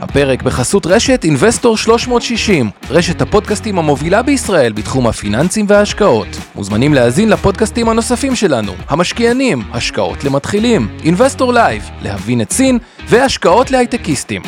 [0.00, 6.26] הפרק בחסות רשת Investor 360, רשת הפודקאסטים המובילה בישראל בתחום הפיננסים וההשקעות.
[6.54, 12.78] מוזמנים להאזין לפודקאסטים הנוספים שלנו, המשקיענים, השקעות למתחילים, Investor Live, להבין את סין
[13.08, 14.42] והשקעות להייטקיסטים.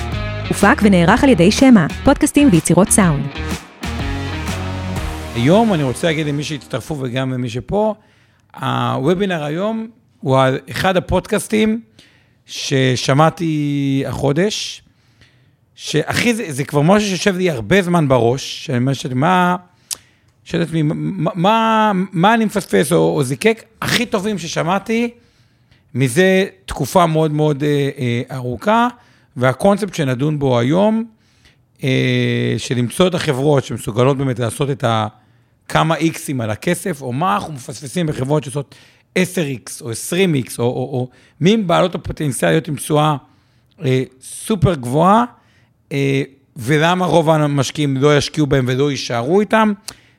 [0.48, 3.26] הופק ונערך על ידי שמע, פודקאסטים ויצירות סאונד.
[5.34, 7.94] היום אני רוצה להגיד למי שהצטרפו וגם למי שפה,
[8.60, 9.86] הוובינר היום
[10.20, 10.38] הוא
[10.70, 11.80] אחד הפודקאסטים
[12.46, 14.82] ששמעתי החודש,
[15.74, 19.56] שאחי, זה, זה כבר משהו שיושב לי הרבה זמן בראש, שאני אומר שאתה, מה,
[20.44, 23.64] שואל את עצמי, מה, מה, מה אני מפספס או, או זיקק?
[23.82, 25.10] הכי טובים ששמעתי
[25.94, 28.88] מזה תקופה מאוד מאוד אה, אה, ארוכה,
[29.36, 31.04] והקונספט שנדון בו היום,
[31.84, 35.06] אה, של למצוא את החברות שמסוגלות באמת לעשות את ה...
[35.68, 38.74] כמה איקסים על הכסף, או מה אנחנו מפספסים בחברות שעושות
[39.18, 41.08] 10x או 20x, או, או, או
[41.40, 43.16] מי בעלות הפוטנציאל להיות עם תשואה
[43.84, 45.24] אה, סופר גבוהה,
[46.56, 49.72] ולמה רוב המשקיעים לא ישקיעו בהם ולא יישארו איתם.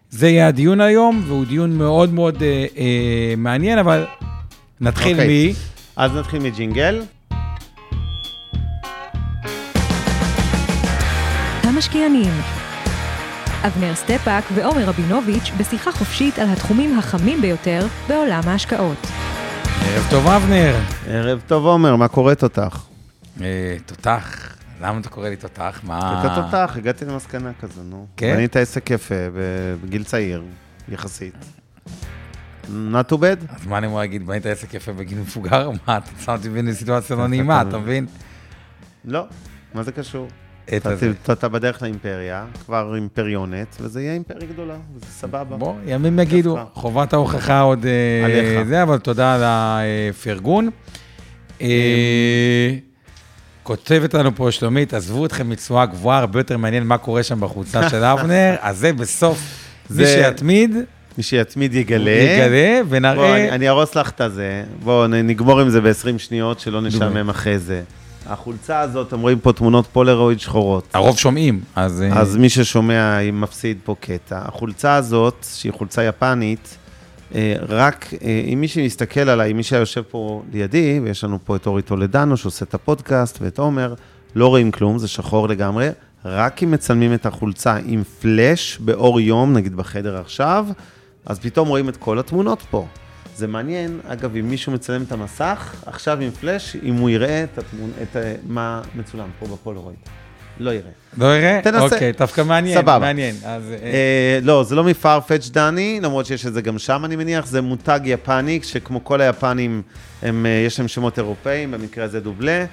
[0.10, 4.06] זה יהיה הדיון היום, והוא דיון מאוד מאוד אה, אה, מעניין, אבל
[4.82, 5.22] נתחיל okay.
[5.22, 5.52] אוקיי.
[5.52, 5.54] מ...
[5.96, 7.02] אז נתחיל מג'ינגל.
[11.64, 12.34] המשקיענים
[13.68, 19.08] אבנר סטפאק ועומר רבינוביץ' בשיחה חופשית על התחומים החמים ביותר בעולם ההשקעות.
[19.86, 20.76] ערב טוב, אבנר.
[21.08, 22.86] ערב טוב, עומר, מה קורה תותח?
[23.42, 24.53] אה, תותח?
[24.84, 25.82] למה אתה קורא לי תותח?
[25.84, 26.22] מה...
[26.26, 28.08] אתה תותח, הגעתי למסקנה כזו, נו.
[28.18, 28.34] כן?
[28.36, 29.16] בנית עסק יפה
[29.84, 30.44] בגיל צעיר,
[30.90, 31.36] יחסית.
[32.68, 33.56] not too bad.
[33.56, 35.72] אז מה אני אמור להגיד, בנית עסק יפה בגיל מבוגר?
[35.88, 38.06] מה, אתה שם אותי בסיטואציה לא נעימה, אתה מבין?
[39.06, 39.26] לא,
[39.74, 40.28] מה זה קשור?
[41.32, 45.58] אתה בדרך לאימפריה, כבר אימפריונת, וזה יהיה אימפריה גדולה, וזה סבבה.
[45.58, 47.86] בוא, ימים יגידו, חובת ההוכחה עוד...
[47.86, 48.68] אה, עליך.
[48.68, 50.70] זה, אבל תודה על הפרגון.
[53.64, 57.90] כותבת לנו פה שלומית, עזבו אתכם מתשואה גבוהה, הרבה יותר מעניין מה קורה שם בחולצה
[57.90, 59.40] של אבנר, אז זה בסוף,
[59.90, 60.76] מי שיתמיד...
[61.18, 62.12] מי שיתמיד יגלה.
[62.12, 63.16] יגלה, ונראה...
[63.16, 64.64] בוא, אני ארוס לך את הזה.
[64.84, 67.82] בואו נגמור עם זה ב-20 שניות, שלא נשעמם אחרי זה.
[68.26, 70.88] החולצה הזאת, אתם רואים פה תמונות פולרויד שחורות.
[70.94, 72.02] הרוב שומעים, אז...
[72.02, 74.40] אה, אז מי ששומע מפסיד פה קטע.
[74.46, 76.78] החולצה הזאת, שהיא חולצה יפנית,
[77.70, 81.82] רק אה, אם מי שמסתכל עליי, מי שיושב פה לידי, ויש לנו פה את אורי
[81.82, 83.94] טולדנו שעושה את הפודקאסט, ואת עומר,
[84.36, 85.90] לא רואים כלום, זה שחור לגמרי.
[86.26, 90.68] רק אם מצלמים את החולצה עם פלאש באור יום, נגיד בחדר עכשיו,
[91.26, 92.88] אז פתאום רואים את כל התמונות פה.
[93.36, 97.58] זה מעניין, אגב, אם מישהו מצלם את המסך, עכשיו עם פלאש, אם הוא יראה את,
[97.58, 97.90] התמונ...
[98.02, 98.18] את
[98.48, 100.23] מה מצולם פה בפולרויד.
[100.60, 100.92] לא יראה.
[101.18, 101.60] לא יראה?
[101.64, 101.82] תנסה.
[101.82, 102.78] אוקיי, דווקא מעניין.
[102.82, 103.00] סבבה.
[103.00, 103.36] מעניין.
[103.46, 103.72] אז...
[103.72, 107.46] אה, אה לא, זה לא מפארפץ' דני, למרות שיש את זה גם שם, אני מניח.
[107.46, 109.82] זה מותג יפני, שכמו כל היפנים,
[110.22, 112.66] הם, אה, יש להם שמות אירופאים, במקרה הזה דובלה.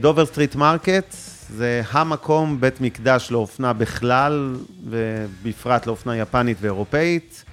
[0.00, 1.16] Dover Street Market,
[1.50, 7.44] זה המקום, בית מקדש לאופנה בכלל, ובפרט לאופנה יפנית ואירופאית.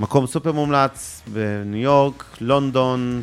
[0.00, 3.22] מקום סופר מומלץ בניו יורק, לונדון,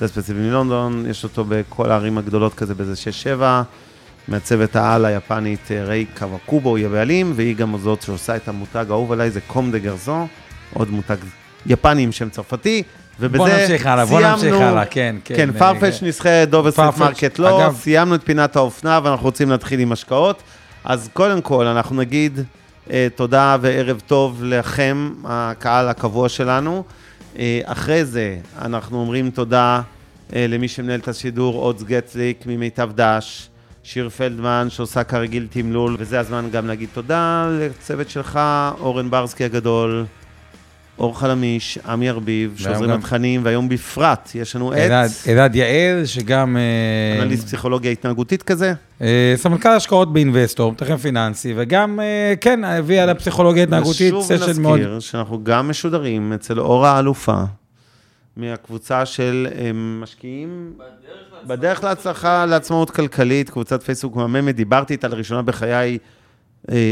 [0.00, 2.94] זה ספציפי מלונדון, יש אותו בכל הערים הגדולות כזה באיזה
[3.38, 3.42] 6-7,
[4.30, 9.12] מעצבת העל היפנית אה, ריי קוואקובו היא הבעלים, והיא גם זאת שעושה את המותג האהוב
[9.12, 10.26] עליי, זה Comme des Garçons,
[10.74, 11.16] עוד מותג
[11.66, 12.82] יפני עם שם צרפתי,
[13.20, 15.34] ובזה בוא נמשיך הלאה, בוא נמשיך הלאה, כן, כן.
[15.36, 17.76] כן, Farfetch נסחרת, Dover Street Market לא, אגב...
[17.76, 20.42] סיימנו את פינת האופנה ואנחנו רוצים להתחיל עם השקעות.
[20.84, 22.40] אז קודם כל, אנחנו נגיד
[22.90, 26.84] אה, תודה וערב טוב לכם, הקהל הקבוע שלנו.
[27.38, 29.80] אה, אחרי זה, אנחנו אומרים תודה
[30.34, 33.48] אה, למי שמנהל את השידור, עודס גטליק ממיטב דש,
[33.82, 38.40] שיר פלדמן שעושה כרגיל תמלול, וזה הזמן גם להגיד תודה לצוות שלך,
[38.80, 40.04] אורן ברסקי הגדול.
[40.98, 44.78] אור חלמיש, עמי ארביב, שעוזרים לתכנים, והיום בפרט יש לנו את...
[45.28, 46.56] אלעד יעל, שגם...
[46.56, 48.72] אה, אנליסט פסיכולוגיה התנהגותית כזה.
[49.02, 54.80] אה, סמנכ"ל השקעות באינבסטור, מתכן פיננסי, וגם, אה, כן, הביא על הפסיכולוגיה התנהגותית סשן מאוד...
[54.80, 57.42] ושוב נזכיר שאנחנו גם משודרים אצל אור האלופה,
[58.36, 60.72] מהקבוצה של משקיעים...
[60.76, 61.29] בדרך
[61.82, 65.98] להצלחה, לעצמאות כלכלית, קבוצת פייסבוק מהממת, דיברתי איתה לראשונה בחיי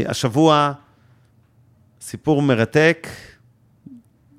[0.05, 0.71] השבוע,
[2.01, 3.07] סיפור מרתק.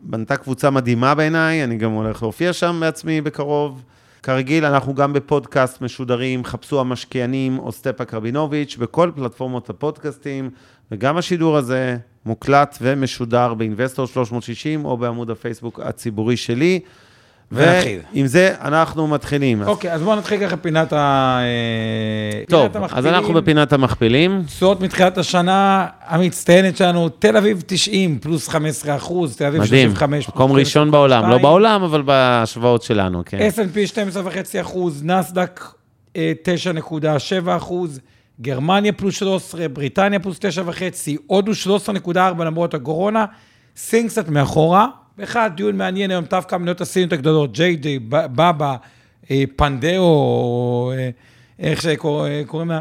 [0.02, 3.85] בנתה קבוצה מדהימה בעיניי, אני גם הולך להופיע שם בעצמי בקרוב.
[4.23, 10.50] כרגיל, אנחנו גם בפודקאסט משודרים, חפשו המשקיענים או סטפאק רבינוביץ', בכל פלטפורמות הפודקאסטים,
[10.90, 11.96] וגם השידור הזה
[12.26, 16.81] מוקלט ומשודר ב Investor 360 או בעמוד הפייסבוק הציבורי שלי.
[17.52, 19.62] ועם זה אנחנו מתחילים.
[19.62, 21.38] אוקיי, אז בואו נתחיל ככה פינת ה...
[21.41, 24.43] אה, טוב, אז אנחנו בפינת המכפילים.
[24.47, 30.20] תשואות מתחילת השנה המצטיינת שלנו, תל אביב 90 פלוס 15 אחוז, תל אביב 35 מדהים,
[30.29, 33.49] מקום ראשון בעולם, לא בעולם, אבל בהשוואות שלנו, כן.
[33.56, 33.94] S&P
[34.55, 35.64] 12.5 אחוז, נסדק
[36.14, 36.19] 9.7
[37.56, 38.00] אחוז,
[38.41, 41.52] גרמניה פלוס 13, בריטניה פלוס 9.5, הודו
[42.06, 43.25] 13.4 למרות הקורונה,
[43.76, 44.87] סין קצת מאחורה.
[45.23, 48.77] אחד, דיון מעניין היום, דווקא המניות הסיניות הגדולות, ג'יי ג'יי, בבא,
[49.31, 51.11] אה, פנדאו, אה,
[51.59, 52.81] איך שקוראים לה,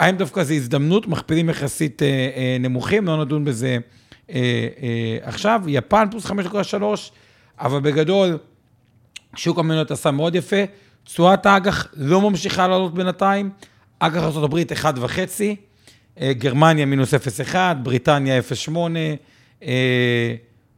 [0.00, 3.78] האם דווקא זו הזדמנות, מכפילים יחסית אה, נמוכים, לא נדון בזה
[5.22, 5.62] עכשיו.
[5.66, 6.74] יפן פלוס 5.3,
[7.60, 8.38] אבל בגדול,
[9.36, 10.56] שוק המניות עשה מאוד יפה.
[11.04, 13.50] תשואת האג"ח לא ממשיכה לעלות בינתיים.
[13.98, 18.72] אג"ח ארה"ב 1.5, גרמניה מינוס 0.1, בריטניה 0.8,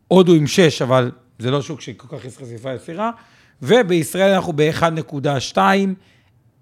[0.09, 3.11] הודו עם 6, אבל זה לא שוק שכל כך יש חשיפה יסירה,
[3.63, 5.59] ובישראל אנחנו ב-1.2,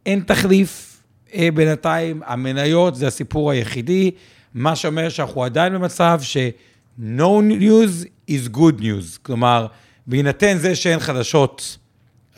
[0.07, 1.03] אין תחליף
[1.35, 4.11] אה, בינתיים, המניות זה הסיפור היחידי,
[4.55, 9.67] מה שאומר שאנחנו עדיין במצב ש-no news is good news, כלומר,
[10.07, 11.79] בהינתן זה שאין חדשות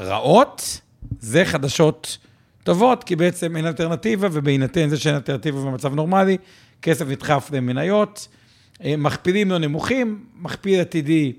[0.01, 0.81] רעות,
[1.21, 2.19] זה חדשות
[2.65, 6.37] טובות, כי בעצם אין אלטרנטיבה, ובהינתן זה שאין אלטרנטיבה במצב נורמלי,
[6.83, 8.29] כסף נדחף למניות.
[8.85, 11.33] אה, מכפילים לא נמוכים, מכפיל עתידי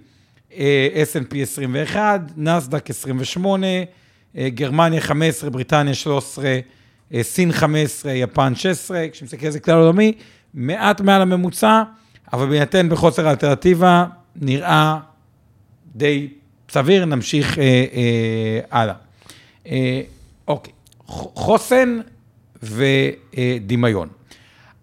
[0.54, 3.68] אה, S&P 21, נסדק 28,
[4.38, 6.60] אה, גרמניה 15, בריטניה 13,
[7.22, 10.14] סין 15, יפן 16, כשמסתכל על זה כלל עולמי,
[10.54, 11.84] מעט מעל הממוצע,
[12.34, 14.06] אבל בהינתן בחוסר האלטרנטיבה,
[14.36, 15.00] נראה
[15.96, 16.28] די
[16.70, 18.94] סביר, נמשיך אה, אה, הלאה.
[19.68, 20.02] אה,
[20.48, 20.74] אוקיי,
[21.36, 22.00] חוסן
[22.64, 24.10] ודמיון.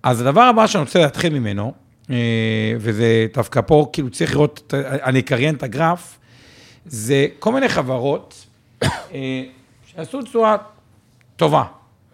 [0.03, 1.73] אז הדבר הבא שאני רוצה להתחיל ממנו,
[2.79, 4.75] וזה דווקא פה, כאילו צריך לראות,
[5.05, 6.19] אני אקריין את הגרף,
[6.87, 8.47] זה כל מיני חברות
[9.15, 9.43] אה,
[9.87, 10.57] שעשו תשואה
[11.37, 11.63] טובה.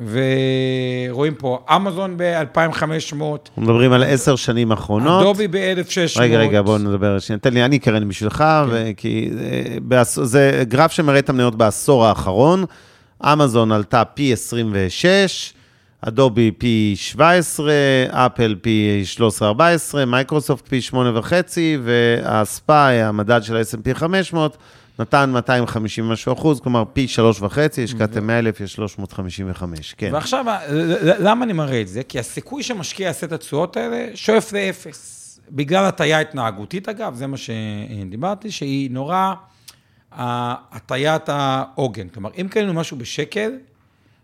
[0.06, 3.22] ורואים פה, אמזון ב-2,500.
[3.56, 5.22] מדברים על עשר שנים אחרונות.
[5.22, 6.20] אדובי ב-1,600.
[6.20, 7.38] רגע, רגע, בואו נדבר שנייה.
[7.38, 8.92] תן לי, אני אקרן בשבילך, כן.
[8.96, 9.30] כי
[9.92, 12.64] אה, זה גרף שמראה את המניות בעשור האחרון.
[13.24, 15.52] אמזון עלתה פי 26,
[16.02, 17.72] אדובי פי 17,
[18.10, 19.02] אפל פי
[19.40, 19.42] 13-14,
[20.06, 20.96] מייקרוסופט פי 8.5,
[21.82, 24.56] והספאי, המדד של ה-S&P 500,
[24.98, 27.06] נתן 250 משהו אחוז, כלומר פי
[27.42, 30.10] 3.5, השקעתם 100 אלף, יש 355, כן.
[30.12, 30.44] ועכשיו,
[31.18, 32.02] למה אני מראה את זה?
[32.02, 35.40] כי הסיכוי שמשקיע יעשה את התשואות האלה שואף לאפס.
[35.50, 39.34] בגלל הטיה התנהגותית, אגב, זה מה שדיברתי, שהיא נורא
[40.12, 42.08] הטיית העוגן.
[42.08, 43.50] כלומר, אם קנינו משהו בשקל,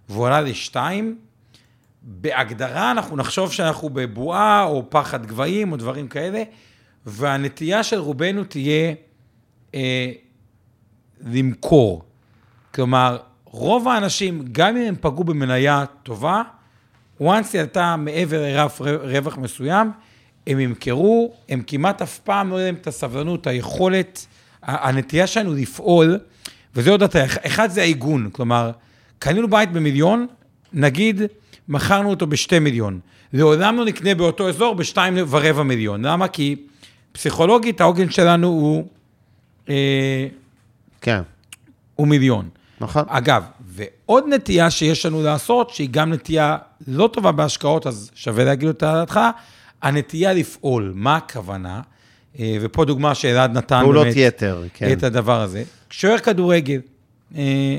[0.08, 1.16] והוא עלה לשתיים,
[2.08, 6.42] בהגדרה אנחנו נחשוב שאנחנו בבועה או פחד גבהים או דברים כאלה,
[7.06, 8.94] והנטייה של רובנו תהיה
[9.74, 10.12] אה,
[11.20, 12.02] למכור.
[12.74, 16.42] כלומר, רוב האנשים, גם אם הם פגעו במניה טובה,
[17.22, 19.90] once היא עלתה מעבר לרף רווח מסוים,
[20.46, 24.26] הם ימכרו, הם כמעט אף פעם לא יהיה להם את הסבלנות, היכולת,
[24.62, 26.18] הנטייה שלנו לפעול,
[26.74, 28.70] וזה עוד אתה, אחד זה העיגון, כלומר,
[29.18, 30.26] קנינו בית במיליון,
[30.72, 31.22] נגיד,
[31.68, 33.00] מכרנו אותו בשתי מיליון.
[33.32, 36.04] לעולם לא נקנה באותו אזור בשתיים ורבע מיליון.
[36.04, 36.28] למה?
[36.28, 36.56] כי
[37.12, 38.86] פסיכולוגית העוגן שלנו הוא...
[39.68, 40.26] אה,
[41.00, 41.22] כן.
[41.94, 42.48] הוא מיליון.
[42.80, 43.04] נכון.
[43.08, 46.56] אגב, ועוד נטייה שיש לנו לעשות, שהיא גם נטייה
[46.88, 49.30] לא טובה בהשקעות, אז שווה להגיד אותה על ההתחלה,
[49.82, 50.92] הנטייה לפעול.
[50.94, 51.80] מה הכוונה?
[52.38, 54.92] אה, ופה דוגמה שאלעד נתן פעולות יתר, כן.
[54.92, 55.62] את הדבר הזה.
[55.90, 56.80] שוער כדורגל,
[57.36, 57.78] אה,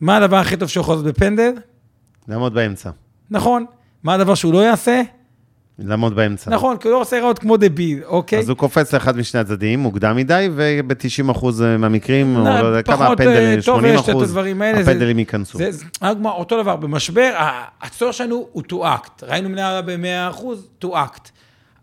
[0.00, 1.52] מה הדבר הכי טוב שיכול לעשות בפנדל?
[2.28, 2.90] לעמוד באמצע.
[3.30, 3.64] נכון.
[4.02, 5.02] מה הדבר שהוא לא יעשה?
[5.78, 6.50] לעמוד באמצע.
[6.50, 8.38] נכון, כי הוא לא עושה לראות כמו דביל, אוקיי?
[8.38, 11.46] אז הוא קופץ לאחד משני הצדדים, מוקדם מדי, וב-90%
[11.78, 14.80] מהמקרים, או לא יודע כמה הפנדלים, 80 אחוז, טוב, יש את הדברים האלה.
[14.80, 15.58] הפנדלים ייכנסו.
[16.24, 17.32] אותו דבר, במשבר,
[17.80, 19.22] הצורך שלנו הוא to act.
[19.22, 20.42] ראינו מנהל ב-100%,
[20.84, 21.30] to act.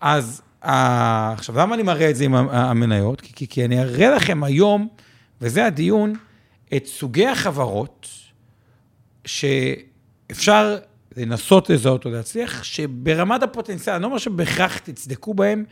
[0.01, 3.21] אז עכשיו, למה אני מראה את זה עם המניות?
[3.21, 4.88] כי, כי, כי אני אראה לכם היום,
[5.41, 6.13] וזה הדיון,
[6.75, 8.07] את סוגי החברות
[10.31, 10.77] שאפשר
[11.17, 15.63] לנסות לזהות או להצליח, שברמת הפוטנציאל, אני לא אומר שבהכרח תצדקו בהם,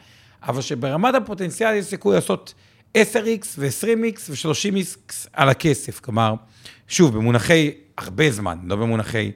[0.44, 2.54] אבל שברמת הפוטנציאל יש סיכוי לעשות
[2.98, 6.00] 10x ו-20x ו-30x על הכסף.
[6.00, 6.34] כלומר,
[6.88, 9.32] שוב, במונחי הרבה זמן, לא במונחי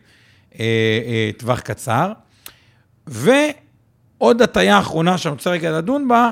[0.59, 0.65] אה,
[1.05, 2.11] אה, טווח קצר.
[3.07, 6.29] ועוד הטעיה אחרונה שאני רוצה רגע לדון בה,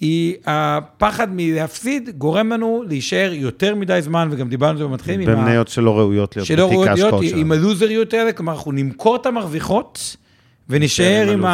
[0.00, 5.26] היא הפחד מלהפסיד גורם לנו להישאר יותר מדי זמן, וגם דיברנו על זה במתחילים.
[5.28, 10.16] במניות שלא ראויות להיות שלא ראויות להיות, עם הלוזריות האלה, כלומר, אנחנו נמכור את המרוויחות,
[10.68, 11.44] ונשאר עם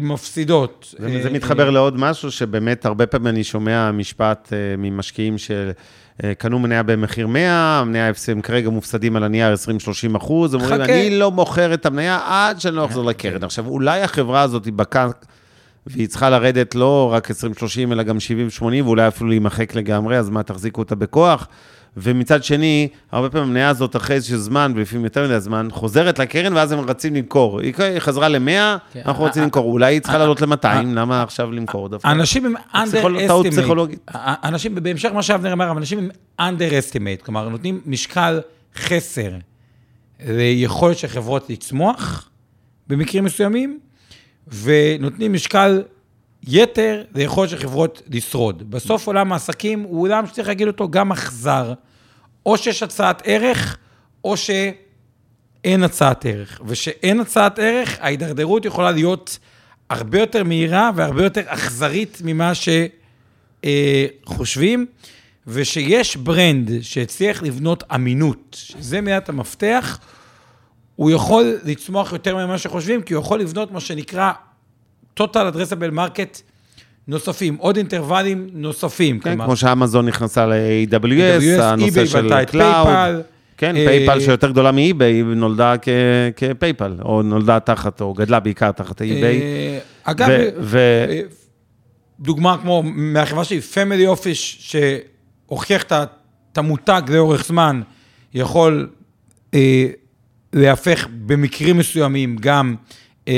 [0.00, 0.94] המפסידות.
[0.98, 5.70] זה, זה מתחבר לעוד משהו, שבאמת הרבה פעמים אני שומע משפט אה, ממשקיעים של...
[6.24, 9.54] אה, קנו מניה במחיר 100, המניה הם כרגע מופסדים על הנייר
[10.12, 13.10] 20-30 אחוז, אומרים, אני לא מוכר את המניה עד שאני לא אחזור כן.
[13.10, 13.44] לקרן.
[13.44, 15.10] עכשיו, אולי החברה הזאת בקר...
[15.90, 17.34] והיא צריכה לרדת לא רק 20-30,
[17.92, 18.16] אלא גם
[18.60, 21.48] 70-80, ואולי אפילו להימחק לגמרי, אז מה, תחזיקו אותה בכוח?
[21.96, 26.52] ומצד שני, הרבה פעמים המניה הזאת אחרי איזשהו זמן, ולפעמים יותר מדי זמן, חוזרת לקרן,
[26.52, 27.60] ואז הם רצים למכור.
[27.60, 29.02] היא חזרה ל-100, כן.
[29.06, 29.72] אנחנו רוצים למכור.
[29.72, 32.08] אולי היא צריכה לעלות ל-200, למה עכשיו למכור דווקא?
[32.08, 32.54] אנשים הם
[32.86, 33.50] פסיכול- טעות underestimate.
[33.50, 34.10] פסיכולוגית.
[34.44, 36.08] אנשים, בהמשך מה שאבנר אמר, אנשים הם
[36.54, 38.40] underestimate, כלומר, נותנים משקל
[38.76, 39.30] חסר
[40.26, 42.28] ליכולת של חברות לצמוח
[42.88, 43.78] במקרים מסוימים,
[44.62, 45.82] ונותנים משקל
[46.46, 48.70] יתר ליכולת של חברות לשרוד.
[48.70, 51.72] בסוף עולם העסקים הוא עולם שצריך להגיד אותו גם אכזר.
[52.46, 53.76] או שיש הצעת ערך,
[54.24, 56.60] או שאין הצעת ערך.
[56.66, 59.38] ושאין הצעת ערך, ההידרדרות יכולה להיות
[59.90, 62.52] הרבה יותר מהירה והרבה יותר אכזרית ממה
[63.64, 64.86] שחושבים,
[65.46, 69.98] ושיש brand שהצליח לבנות אמינות, שזה מילת המפתח,
[70.98, 74.32] הוא יכול לצמוח יותר ממה שחושבים, כי הוא יכול לבנות מה שנקרא
[75.20, 76.42] total addressable market
[77.08, 79.18] נוספים, עוד אינטרוולים נוספים.
[79.18, 82.52] כן, כלומר, כמו שאמזון נכנסה ל-AWS, AWS, הנושא של את Cloud.
[82.52, 83.20] פייפל.
[83.56, 85.74] כן, אה, פייפל שיותר גדולה מאי-ביי, נולדה
[86.36, 89.40] כפייפל, או נולדה תחת, או גדלה בעיקר תחת האי-ביי.
[89.40, 91.20] אה, אגב, אה,
[92.20, 97.82] דוגמה כמו מהחברה שלי, Family Office, שהוכיח את המותג לאורך זמן,
[98.34, 98.88] יכול
[100.52, 102.74] להפוך במקרים מסוימים גם
[103.28, 103.32] אה,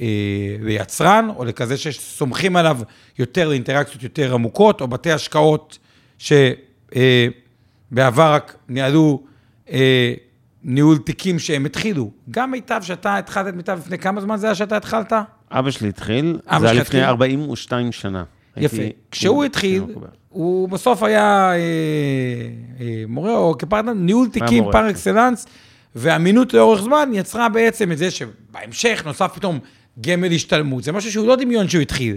[0.00, 0.06] אה,
[0.60, 2.78] ליצרן, או לכזה שסומכים עליו
[3.18, 5.78] יותר לאינטראקציות יותר עמוקות, או בתי השקעות
[6.18, 6.92] שבעבר
[8.34, 9.22] רק ניהלו
[9.70, 10.14] אה,
[10.64, 12.10] ניהול תיקים שהם התחילו.
[12.30, 15.12] גם מיטב, שאתה התחלת את מיטב לפני כמה זמן זה היה שאתה התחלת?
[15.50, 17.00] אבא שלי התחיל, אבא זה היה לפני התחיל?
[17.04, 18.24] 42 שנה.
[18.56, 18.76] יפה.
[18.76, 19.82] הייתי- כשהוא התחיל.
[20.28, 21.56] הוא בסוף היה אה,
[22.80, 25.46] אה, מורה או כפרטנר, ניהול תיקים par excellence,
[25.96, 29.58] ואמינות לאורך זמן יצרה בעצם את זה שבהמשך נוסף פתאום
[30.00, 30.84] גמל השתלמות.
[30.84, 32.16] זה משהו שהוא לא דמיון שהוא התחיל.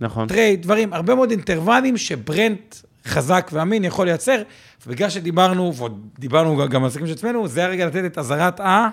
[0.00, 0.28] נכון.
[0.28, 4.42] Trade, דברים, הרבה מאוד אינטרוולים ש brand חזק ואמין יכול לייצר,
[4.86, 8.60] ובגלל שדיברנו, ועוד דיברנו גם- גם על עסקים של עצמנו, זה הרגע לתת את אזהרת
[8.60, 8.88] ה...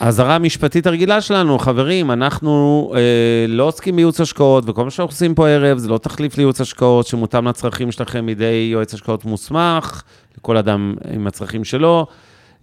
[0.00, 3.00] האזהרה המשפטית הרגילה שלנו, חברים, אנחנו אה,
[3.48, 7.06] לא עוסקים בייעוץ השקעות, וכל מה שאנחנו עושים פה הערב זה לא תחליף לייעוץ השקעות
[7.06, 10.02] שמותאם לצרכים שלכם מידי יועץ השקעות מוסמך,
[10.38, 12.06] לכל אדם עם הצרכים שלו.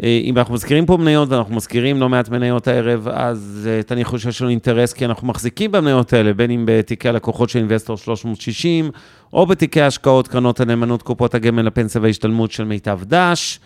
[0.04, 4.20] אה, אם אנחנו מזכירים פה מניות, ואנחנו מזכירים לא מעט מניות הערב, אז אה, תניחו
[4.20, 8.92] שיש לנו אינטרס, כי אנחנו מחזיקים במניות האלה, בין אם בתיקי הלקוחות של אינבסטור 360,
[9.34, 13.60] או בתיקי השקעות, קרנות הנאמנות, קופות הגמל, הפנסיה וההשתלמות של מיטב דש.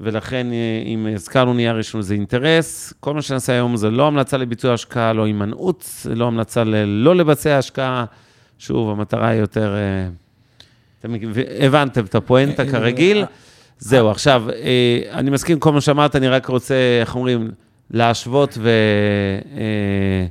[0.00, 2.92] ולכן, אה, אם הזכרנו נייר, יש לנו איזה אינטרס.
[3.00, 7.16] כל מה שנעשה היום זה לא המלצה לביצוע השקעה, לא הימנעות, לא המלצה ל- לא
[7.16, 8.04] לבצע השקעה.
[8.58, 9.74] שוב, המטרה היא יותר...
[11.00, 11.14] אתם
[11.60, 13.24] הבנתם את הפואנטה כרגיל.
[13.78, 17.50] זהו, עכשיו, אה, אני מסכים עם כל מה שאמרת, אני רק רוצה, איך אומרים,
[17.90, 18.68] להשוות ו...
[19.56, 20.26] אה,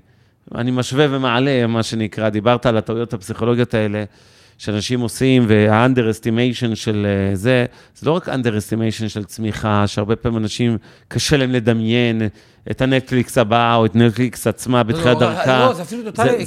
[0.59, 4.03] אני משווה ומעלה, מה שנקרא, דיברת על הטעויות הפסיכולוגיות האלה.
[4.57, 10.77] שאנשים עושים, וה-underestimation של אה, זה, זה לא רק underestimation של צמיחה, שהרבה פעמים אנשים,
[11.07, 12.21] קשה להם לדמיין
[12.71, 15.59] את הנטפליקס הבא, או את נטפליקס עצמה בתחילת לא, דרכה.
[15.59, 16.45] לא, זה אפילו טוטאלי.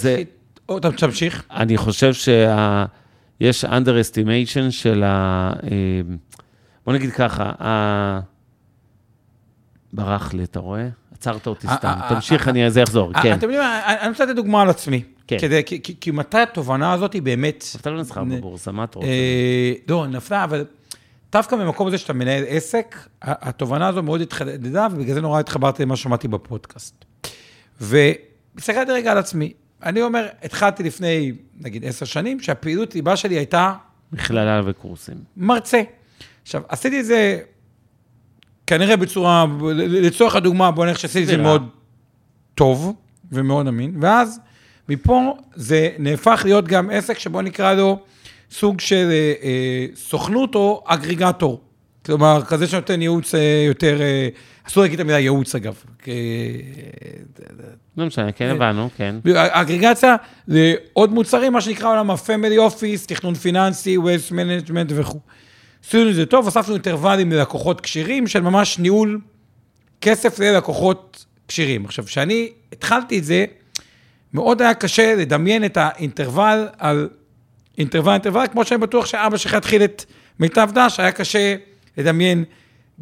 [0.76, 1.42] אתה תמשיך.
[1.50, 5.52] אני חושב שיש underestimation של ה...
[6.86, 8.20] בוא נגיד ככה, ה...
[9.92, 10.88] ברח לי, אתה רואה?
[11.12, 11.92] עצרת אותי סתם.
[12.08, 13.34] תמשיך, אני זה יחזור, אה, כן.
[13.34, 15.02] אתם יודעים אני רוצה לתת דוגמה על עצמי.
[15.26, 15.38] כן.
[15.38, 17.64] כדי, כי, כי, מתי התובנה הזאת היא באמת...
[17.80, 19.10] אתה לא נסחר בבורסה, מה אתה רוצה?
[19.88, 20.64] לא, נפלה, אבל
[21.32, 25.96] דווקא במקום הזה שאתה מנהל עסק, התובנה הזו מאוד התחדדה, ובגלל זה נורא התחברתי למה
[25.96, 27.04] ששמעתי בפודקאסט.
[27.80, 29.52] והסתכלתי רגע על עצמי.
[29.82, 33.72] אני אומר, התחלתי לפני, נגיד, עשר שנים, שהפעילות ליבה שלי הייתה
[34.12, 35.16] מכללה וקורסים.
[35.36, 35.82] מרצה.
[36.46, 37.38] עכשיו, עשיתי את זה
[38.66, 41.36] כנראה בצורה, לצורך הדוגמה, בוא נלך שעשיתי את זה.
[41.36, 41.68] מאוד
[42.54, 42.94] טוב
[43.32, 44.40] ומאוד אמין, ואז
[44.88, 47.98] מפה זה נהפך להיות גם עסק שבוא נקרא לו
[48.50, 51.60] סוג של אה, אה, סוכנות או אגריגטור.
[52.04, 54.28] כלומר, כזה שנותן ייעוץ אה, יותר, אה,
[54.68, 55.82] אסור להגיד את המילה ייעוץ אגב.
[56.02, 56.12] כי,
[57.96, 59.16] לא משנה, כן, הבנו, כן.
[59.34, 60.16] אגריגציה
[60.48, 65.20] לעוד מוצרים, מה שנקרא עולם ה-Family Office, תכנון פיננסי, Wealth Management וכו'.
[65.88, 69.20] עשינו את זה טוב, הוספנו אינטרוולים ללקוחות כשירים של ממש ניהול
[70.00, 71.84] כסף ללקוחות כשירים.
[71.84, 73.44] עכשיו, כשאני התחלתי את זה,
[74.32, 77.08] מאוד היה קשה לדמיין את האינטרוול על
[77.78, 80.04] אינטרוול אינטרוול, כמו שאני בטוח שאבא שלך התחיל את
[80.38, 81.56] מיטב דש, היה קשה
[81.96, 82.44] לדמיין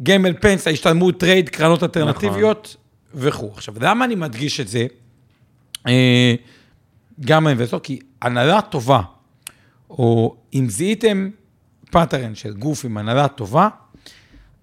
[0.03, 2.75] גמל פנסיה, השתלמות Trade, קרנות אלטרנטיביות
[3.13, 3.51] וכו'.
[3.53, 4.87] עכשיו, למה אני מדגיש את זה?
[5.87, 6.35] אה,
[7.21, 9.01] גם ה investor, כי הנהלה טובה,
[9.89, 11.29] או אם זיהיתם
[11.95, 13.67] pattern של גוף עם הנהלה טובה,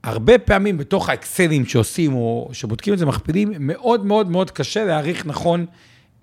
[0.03, 5.27] הרבה פעמים בתוך האקסלים שעושים או שבודקים את זה מכפילים, מאוד מאוד מאוד קשה להעריך
[5.27, 5.67] נכון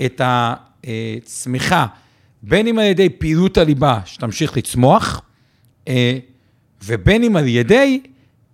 [0.05, 1.85] את הצמיחה,
[2.43, 5.21] בין אם על ידי פעילות הליבה שתמשיך לצמוח,
[5.87, 6.17] אה,
[6.83, 8.01] ובין אם על ידי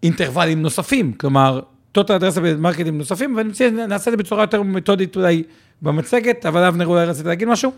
[0.03, 1.59] אינטרוולים נוספים, כלומר,
[1.97, 5.43] total addressable מרקטים נוספים, ואני מציע, נעשה את זה בצורה יותר מתודית אולי
[5.81, 7.71] במצגת, אבל אבנר אולי רצית להגיד משהו?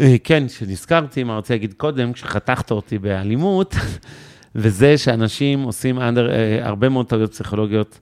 [0.00, 3.74] אה, כן, שנזכרתי, מה רציתי להגיד קודם, כשחתכת אותי באלימות,
[4.54, 8.00] וזה שאנשים עושים under, uh, הרבה מאוד טעויות פסיכולוגיות,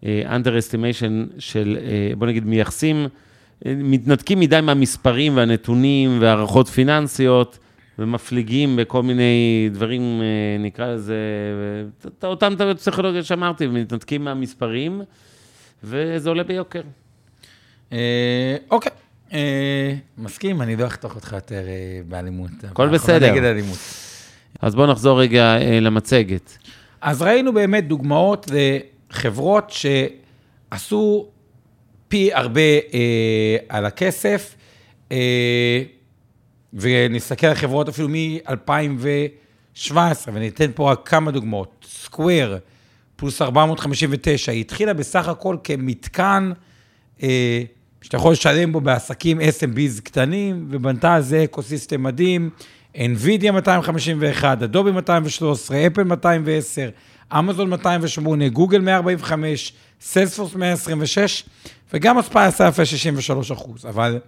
[0.00, 7.58] uh, underestimation של, uh, בוא נגיד, מייחסים, uh, מתנתקים מדי מהמספרים והנתונים והערכות פיננסיות,
[7.98, 11.16] ומפליגים בכל מיני דברים, uh, נקרא לזה,
[12.22, 15.02] uh, אותן טעויות פסיכולוגיות שאמרתי, ומתנתקים מהמספרים,
[15.84, 16.82] וזה עולה ביוקר.
[17.92, 19.05] אה, אוקיי, אה,
[20.18, 22.50] מסכים, אני לא אחתוך אותך יותר אה, באלימות.
[22.70, 23.32] הכל אנחנו בסדר.
[23.32, 23.78] נגד אלימות.
[24.62, 26.58] אז בואו נחזור רגע אה, למצגת.
[27.00, 28.50] אז ראינו באמת דוגמאות
[29.10, 29.72] לחברות
[30.70, 31.28] שעשו
[32.08, 34.54] פי הרבה אה, על הכסף,
[35.12, 35.82] אה,
[36.72, 39.96] ונסתכל על חברות אפילו מ-2017,
[40.32, 41.86] וניתן פה רק כמה דוגמאות.
[41.88, 42.58] Square,
[43.16, 46.52] פלוס 459, היא התחילה בסך הכל כמתקן
[47.22, 47.62] אה,
[48.02, 52.50] שאתה יכול לשלם בו בעסקים SMBs קטנים, ובנתה על זה ecosystem מדהים.
[52.94, 56.88] NVIDIA 251, אדובי 213, אפל 210,
[57.32, 61.44] אמזון 208, גוגל 145, Salesforce 126,
[61.92, 63.86] וגם הספאי עשה יפה 63 אחוז.
[63.86, 64.18] אבל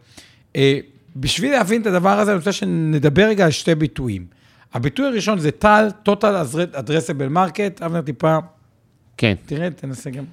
[0.57, 0.79] אה,
[1.17, 4.27] בשביל להבין את הדבר הזה, אני רוצה שנדבר רגע על שתי ביטויים.
[4.75, 8.39] הביטוי הראשון זה טל, total addressable market, אבנר טיפה,
[9.17, 10.25] כן, תראה, תנסה גם.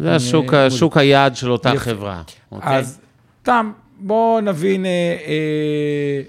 [0.00, 1.78] זה השוק, אה, השוק היעד של אותה יפה.
[1.78, 2.22] חברה.
[2.52, 2.76] אוקיי?
[2.76, 3.00] אז
[3.42, 4.90] תם, בואו נבין אה,
[5.26, 6.22] אה,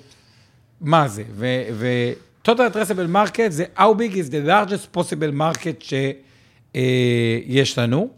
[0.81, 1.23] מה זה.
[1.33, 5.83] ו-total addressable market זה how big is the largest possible market
[6.73, 8.09] שיש לנו,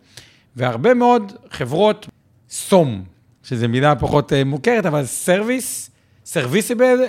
[0.56, 2.08] והרבה מאוד חברות
[2.50, 3.04] סום,
[3.44, 5.90] שזו מילה פחות אה, מוכרת, אבל service,
[6.34, 7.02] serviceable,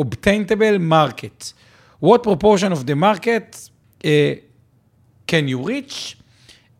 [0.00, 1.52] obtainable market.
[2.04, 3.70] What proportion of the market
[4.04, 4.32] אה,
[5.30, 6.25] can you reach?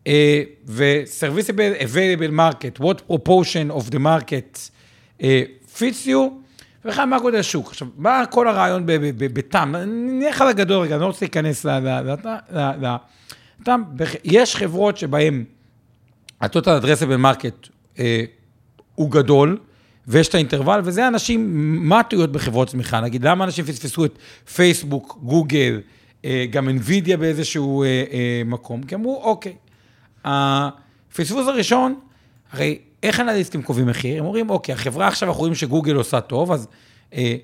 [0.06, 0.08] Uh,
[0.66, 4.70] ו-serviceable available market, what proportion of the market
[5.20, 5.24] uh,
[5.78, 6.18] fits you,
[6.84, 7.68] ובכלל מה גודל השוק.
[7.68, 8.82] עכשיו, מה כל הרעיון
[9.16, 9.74] בתם?
[9.86, 11.78] נלך על הגדול רגע, אני לא רוצה להיכנס ל...
[11.78, 12.96] ל- ל- ל- ל-
[13.64, 15.44] תם, בח- יש חברות שבהן
[16.40, 18.00] ה-total addressable market uh,
[18.94, 19.58] הוא גדול,
[20.08, 21.50] ויש את האינטרוול, וזה אנשים,
[21.88, 23.00] מה הטעויות בחברות צמיחה?
[23.00, 24.18] נגיד, למה אנשים פספסו את
[24.54, 25.80] פייסבוק, גוגל,
[26.24, 28.82] אה, גם NVIDIA באיזשהו אה, אה, מקום?
[28.82, 29.54] כי אמרו, אוקיי,
[30.26, 31.94] הפספוס הראשון,
[32.52, 34.18] הרי איך אנליסטים קובעים מחיר?
[34.18, 36.68] הם אומרים, אוקיי, החברה עכשיו, אנחנו רואים שגוגל עושה טוב, אז,
[37.14, 37.36] אה,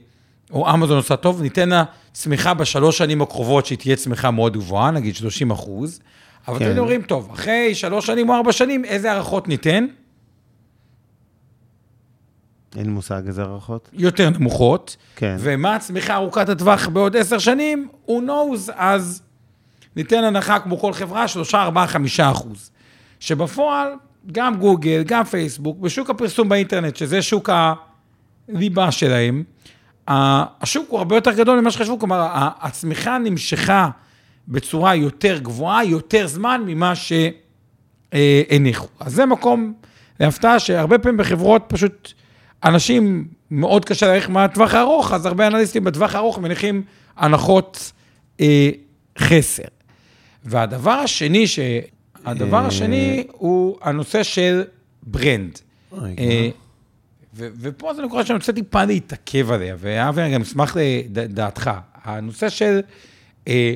[0.51, 4.91] או אמזון עושה טוב, ניתן לה צמיחה בשלוש שנים הקרובות, שהיא תהיה צמיחה מאוד גבוהה,
[4.91, 6.01] נגיד 30 אחוז.
[6.49, 6.71] אבל כן.
[6.71, 9.87] אתם אומרים, טוב, אחרי שלוש שנים או ארבע שנים, איזה הערכות ניתן?
[12.77, 13.91] אין מושג איזה הערכות.
[13.93, 14.97] יותר נמוכות.
[15.17, 15.37] כן.
[15.39, 17.89] ומה הצמיחה ארוכת הטווח בעוד עשר שנים?
[18.05, 19.22] הוא knows, אז
[19.97, 22.71] ניתן הנחה כמו כל חברה, 3, 4, 5 אחוז.
[23.21, 23.89] שבפועל,
[24.33, 27.51] גם גוגל, גם פייסבוק, בשוק הפרסום באינטרנט, שזה שוק
[28.49, 29.43] הליבה שלהם,
[30.09, 32.29] השוק הוא הרבה יותר גדול ממה שחשבו, כלומר,
[32.61, 33.89] הצמיחה נמשכה
[34.49, 36.93] בצורה יותר גבוהה, יותר זמן ממה
[38.15, 38.87] שהניחו.
[39.01, 39.73] אז זה מקום
[40.21, 42.13] להפתעה שהרבה פעמים בחברות פשוט
[42.65, 46.83] אנשים, מאוד קשה להעריך מה הטווח הארוך, אז הרבה אנליסטים בטווח הארוך מניחים
[47.17, 47.93] הנחות
[48.41, 48.71] אה,
[49.19, 49.63] חסר.
[50.45, 51.59] והדבר השני, ש...
[52.25, 52.67] הדבר אה.
[52.67, 54.63] השני הוא הנושא של
[55.03, 55.59] ברנד.
[55.93, 56.49] אה,
[57.35, 60.77] ו- ופה זו נקודה שאני רוצה טיפה להתעכב עליה, ואבי, אני גם אשמח
[61.15, 61.71] לדעתך.
[61.95, 62.81] הנושא של
[63.49, 63.75] אה,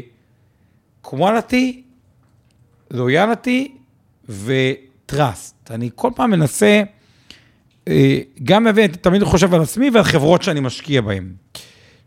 [1.07, 1.81] quality,
[2.93, 3.69] loyalty
[4.29, 5.71] ו-trust.
[5.71, 6.83] אני כל פעם מנסה,
[8.45, 11.33] גם להבין, אני תמיד חושב על עצמי ועל חברות שאני משקיע בהן.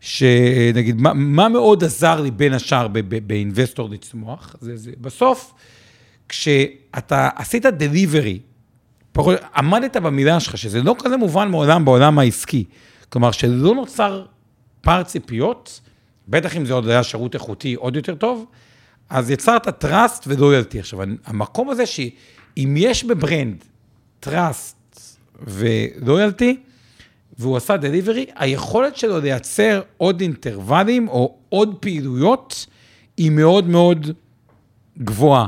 [0.00, 2.88] שנגיד, מה, מה מאוד עזר לי בין השאר
[3.26, 4.56] באינבסטור לצמוח?
[4.60, 5.52] זה, זה, בסוף,
[6.28, 8.38] כשאתה עשית דליברי,
[9.12, 12.64] פחות, עמדת במילה שלך, שזה לא כזה מובן מעולם בעולם העסקי.
[13.08, 14.26] כלומר, שלא נוצר
[14.80, 15.80] פער ציפיות,
[16.28, 18.46] בטח אם זה עוד היה שירות איכותי עוד יותר טוב,
[19.10, 20.78] אז יצרת trust ולויאלטי.
[20.78, 23.64] עכשיו, המקום הזה שאם יש בברנד
[24.26, 25.00] trust
[25.40, 26.56] ולויאלטי,
[27.40, 32.66] והוא עשה דליברי, היכולת שלו לייצר עוד אינטרוולים או עוד פעילויות
[33.16, 34.10] היא מאוד מאוד
[34.98, 35.46] גבוהה.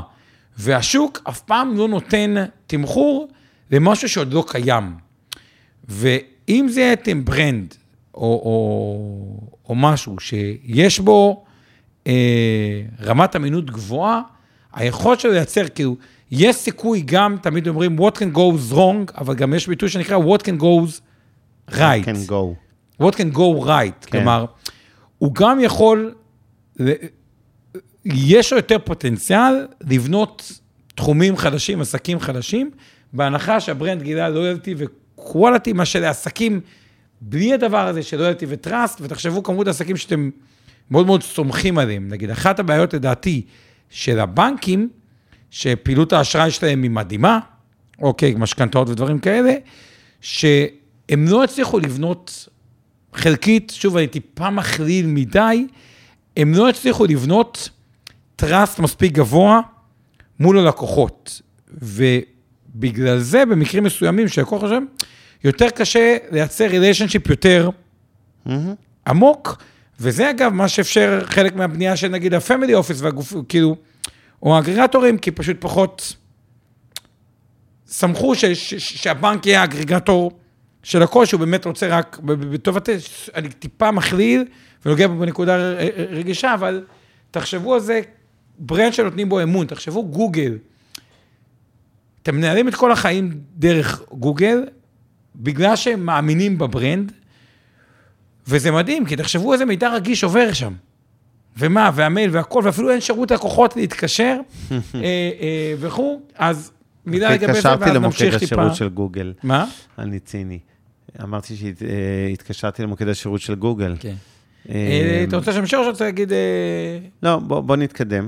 [0.57, 2.35] והשוק אף פעם לא נותן
[2.67, 3.27] תמחור
[3.71, 4.93] למשהו שעוד לא קיים.
[5.89, 7.75] ואם זה יהיה אתם ברנד
[8.13, 11.43] או, או, או משהו שיש בו
[12.07, 14.21] אה, רמת אמינות גבוהה,
[14.73, 15.95] היכולת שלו לייצר, כאילו,
[16.31, 20.39] יש סיכוי גם, תמיד אומרים, what can goes wrong, אבל גם יש ביטוי שנקרא what
[20.39, 21.12] can goes
[21.71, 22.03] right.
[22.05, 22.55] כן, go.
[23.01, 24.05] what can go right.
[24.05, 24.11] כן.
[24.11, 24.45] כלומר,
[25.17, 26.13] הוא גם יכול
[28.05, 30.59] יש לו יותר פוטנציאל לבנות
[30.95, 32.71] תחומים חדשים, עסקים חדשים,
[33.13, 36.61] בהנחה שהברנד גילה לויאלטי וקוואליטי, מה שלעסקים
[37.21, 40.29] בלי הדבר הזה של לויאלטי וטראסט, ותחשבו כמות העסקים שאתם
[40.91, 42.07] מאוד מאוד סומכים עליהם.
[42.07, 43.41] נגיד, אחת הבעיות לדעתי
[43.89, 44.89] של הבנקים,
[45.51, 47.39] שפעילות האשראי שלהם היא מדהימה,
[48.01, 49.53] אוקיי, משכנתאות ודברים כאלה,
[51.13, 52.47] שהם לא הצליחו לבנות
[53.13, 55.67] חלקית, שוב, אני טיפה מכליל מדי,
[56.37, 57.69] הם לא הצליחו לבנות
[58.35, 59.61] trust מספיק גבוה
[60.39, 61.41] מול הלקוחות.
[61.81, 64.81] ובגלל זה, במקרים מסוימים שהלקוח חושב,
[65.43, 67.69] יותר קשה לייצר relationship יותר
[69.07, 69.63] עמוק,
[69.99, 73.75] וזה אגב מה שאפשר חלק מהבנייה של נגיד ה Family Office והגוף, כאילו,
[74.43, 76.15] או האגרגטורים, כי פשוט פחות
[77.87, 80.31] סמכו ש, ש, ש, שהבנק יהיה ה aggregator
[80.83, 82.89] של הכל, שהוא באמת רוצה רק בטובת,
[83.35, 84.45] אני טיפה מכליל
[84.85, 85.73] ונוגע פה בנקודה
[86.09, 86.83] רגישה, אבל
[87.31, 88.01] תחשבו על זה,
[88.59, 90.57] brand שנותנים בו אמון, תחשבו גוגל.
[92.23, 94.65] אתם מנהלים את כל החיים דרך גוגל,
[95.35, 97.11] בגלל שהם מאמינים ב brand,
[98.47, 100.73] וזה מדהים, כי תחשבו איזה מידע רגיש עובר שם.
[101.57, 104.37] ומה, והמייל והכל, ואפילו אין שירות לקוחות להתקשר
[104.71, 106.71] אה, אה, וכו', אז
[107.05, 108.55] מילה לגבי זה, ואז התקשרתי נמשיך למוקד טיפה.
[108.55, 109.33] השירות של גוגל.
[109.43, 109.65] מה?
[109.99, 110.59] אני ציני.
[111.21, 113.95] אמרתי שהתקשרתי למוקד השירות של גוגל.
[113.99, 114.15] כן.
[114.69, 116.05] אה, אה, אתה רוצה שנמשיך או שאתה.
[116.05, 118.27] אה, לא, בוא נתקדם.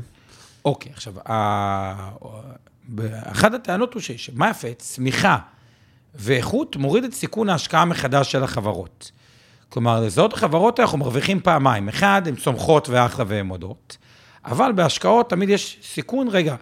[0.65, 1.13] אוקיי, עכשיו,
[3.23, 4.73] אחת הטענות הוא ש- שמה יפה?
[4.77, 5.37] צמיחה
[6.15, 9.11] ואיכות מוריד את סיכון ההשקעה מחדש של החברות.
[9.69, 11.89] כלומר, לזהות החברות אנחנו מרוויחים פעמיים.
[11.89, 13.97] אחד, הן צומחות ואחלה והן מודות,
[14.45, 16.55] אבל בהשקעות תמיד יש סיכון, רגע,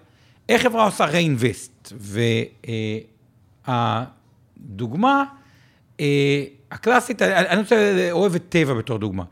[0.50, 1.94] איך חברה עושה reinvest?
[3.68, 5.43] והדוגמה אה,
[6.72, 9.24] הקלאסית, אני רוצה, אוהב את טבע בתור דוגמה.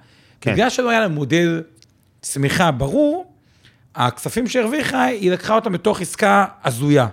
[0.42, 0.54] כן.
[0.54, 1.64] בגלל שלא היה לה מודל
[2.22, 3.34] צמיחה ברור,
[3.96, 7.08] הכספים שהרוויחה, היא לקחה אותם בתוך עסקה הזויה.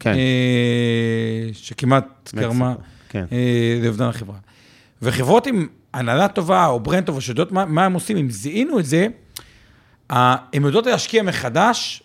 [0.00, 0.14] כן.
[0.14, 2.74] אה, שכמעט גרמה
[3.08, 3.24] כן.
[3.32, 4.36] אה, לאובדן החברה.
[5.02, 8.84] וחברות עם הנהלה טובה או ברנד טוב, שיודעות מה, מה הם עושים, אם זיהינו את
[8.84, 9.06] זה,
[10.10, 12.02] אה, הן יודעות להשקיע מחדש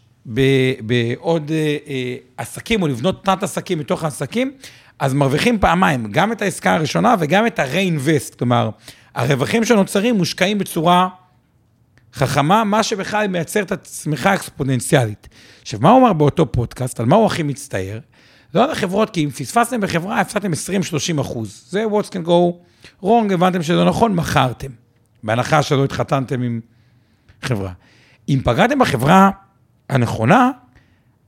[0.81, 4.51] בעוד אה, אה, עסקים, או לבנות תת עסקים מתוך העסקים,
[4.99, 8.69] אז מרוויחים פעמיים, גם את העסקה הראשונה וגם את ה-reinvest, כלומר,
[9.15, 11.07] הרווחים שנוצרים מושקעים בצורה
[12.13, 15.27] חכמה, מה שבכלל מייצר את הצמיחה האקספוננציאלית.
[15.61, 17.99] עכשיו, מה הוא אמר באותו פודקאסט, על מה הוא הכי מצטער?
[18.53, 20.51] לא על החברות, כי אם פספסתם בחברה, הפסדתם
[21.17, 21.67] 20-30 אחוז.
[21.69, 22.53] זה what can go
[23.03, 24.71] wrong, הבנתם שזה נכון, מכרתם.
[25.23, 26.59] בהנחה שלא התחתנתם עם
[27.41, 27.71] חברה.
[28.29, 29.29] אם פגעתם בחברה
[29.89, 30.51] הנכונה,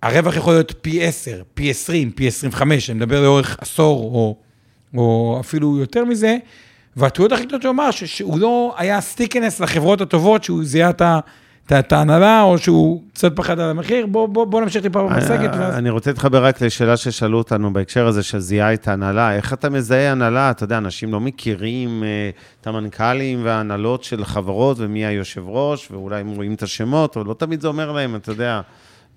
[0.01, 4.35] הרווח יכול להיות פי 10, פי 20, פי 25, אני מדבר לאורך עשור או,
[4.97, 6.37] או אפילו יותר מזה,
[6.95, 10.91] והטעויות הכי גדולות שהוא אמר, שהוא לא היה סטיקנס לחברות הטובות, שהוא זיהה
[11.79, 14.05] את ההנהלה, או שהוא קצת פחד על המחיר.
[14.05, 15.75] בוא, בוא, בוא נמשיך טיפה במצגת, ואז...
[15.75, 19.35] אני רוצה להתחבר רק לשאלה ששאלו אותנו בהקשר הזה של זיהה את ההנהלה.
[19.35, 20.51] איך אתה מזהה הנהלה?
[20.51, 22.29] אתה יודע, אנשים לא מכירים אה,
[22.61, 27.33] את המנכ"לים וההנהלות של חברות ומי היושב ראש, ואולי הם רואים את השמות, או לא
[27.33, 28.61] תמיד זה אומר להם, אתה יודע,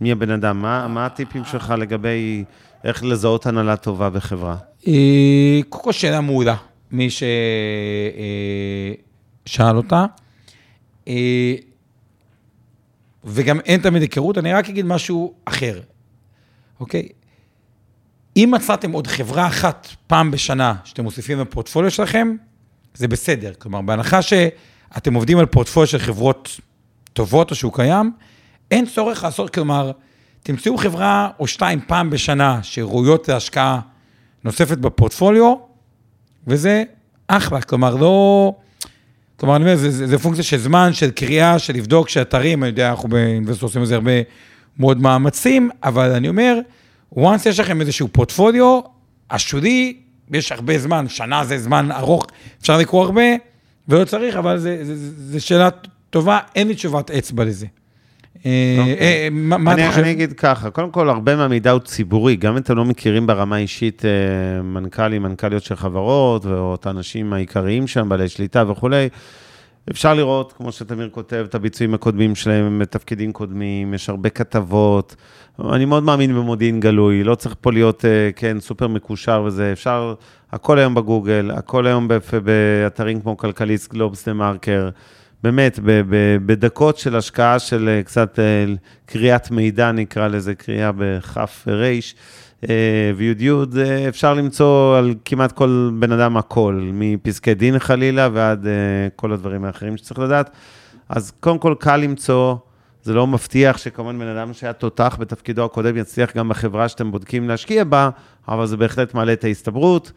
[0.01, 0.63] מי הבן אדם.
[0.63, 2.45] מה, מה הטיפים שלך לגבי
[2.85, 4.57] איך לזהות הנהלה טובה בחברה?
[4.89, 6.57] אה, קודם כל שאלה מעולה,
[6.91, 7.09] מי
[9.47, 10.07] ששאל אותה.
[11.09, 11.55] אה,
[13.25, 15.81] וגם אין תמיד היכרות, אני רק אגיד משהו אחר,
[16.81, 17.09] אוקיי?
[18.37, 22.37] אם מצאתם עוד חברה אחת פעם בשנה שאתם מוסיפים לפורטפוליו שלכם,
[22.95, 23.53] זה בסדר.
[23.59, 26.61] כלומר, בהנחה שאתם עובדים על פורטפוליו של חברות
[27.13, 28.13] טובות או שהוא קיים,
[28.73, 29.91] אין צורך לעשות, כלומר,
[30.43, 33.81] תמצאו חברה או שתיים פעם בשנה שראויות להשקעה
[34.45, 35.55] נוספת בפורטפוליו,
[36.47, 36.85] וזה
[37.29, 38.55] אחלה, כלומר, לא...
[39.37, 42.71] כלומר, אני אומר, זה, זה, זה פונקציה של זמן, של קריאה, של לבדוק שאתרים, אני
[42.71, 44.13] יודע, אנחנו באינבסטור עושים לזה הרבה
[44.79, 46.59] מאוד מאמצים, אבל אני אומר,
[47.15, 48.81] once יש לכם איזשהו פורטפוליו,
[49.31, 49.97] השולי,
[50.31, 52.27] יש הרבה זמן, שנה זה זמן ארוך,
[52.61, 53.23] אפשר לקרוא הרבה,
[53.89, 54.59] ולא צריך, אבל
[55.17, 55.69] זה שאלה
[56.11, 57.67] טובה, אין לי תשובת אצבע לזה.
[58.47, 58.97] אה, אוקיי.
[59.01, 60.01] אה, מה אתה חושב?
[60.01, 63.57] אני אגיד ככה, קודם כל, הרבה מהמידע הוא ציבורי, גם אם אתם לא מכירים ברמה
[63.57, 69.09] אישית אה, מנכ"לים, מנכ"ליות של חברות, או את האנשים העיקריים שם, בעלי שליטה וכולי,
[69.91, 75.17] אפשר לראות, כמו שתמיר כותב, את הביצועים הקודמים שלהם, בתפקידים קודמים, יש הרבה כתבות.
[75.73, 78.05] אני מאוד מאמין במודיעין גלוי, לא צריך פה להיות,
[78.37, 80.15] כן, סופר מקושר וזה, אפשר,
[80.53, 82.09] הכל היום בגוגל, הכל היום
[82.45, 84.89] באתרים כמו כלכליסט, גלובס דה מרקר.
[85.43, 85.79] באמת,
[86.47, 88.75] בדקות של השקעה של אה, קצת אה,
[89.07, 92.15] קריאת מידע, נקרא לזה, קריאה בכף ריש,
[92.69, 93.77] אה, ויוד יוד,
[94.09, 98.67] אפשר למצוא על כמעט כל בן אדם הכל, מפסקי דין חלילה ועד
[99.17, 100.51] כל הדברים האחרים שצריך לדעת.
[101.09, 102.57] אז קודם כל קל למצוא,
[103.03, 107.49] זה לא מבטיח שכמובן בן אדם שהיה תותח בתפקידו הקודם יצליח גם בחברה שאתם בודקים
[107.49, 108.11] להשקיע בה,
[108.49, 110.13] אבל זה בהחלט מעלה את ההסתברות.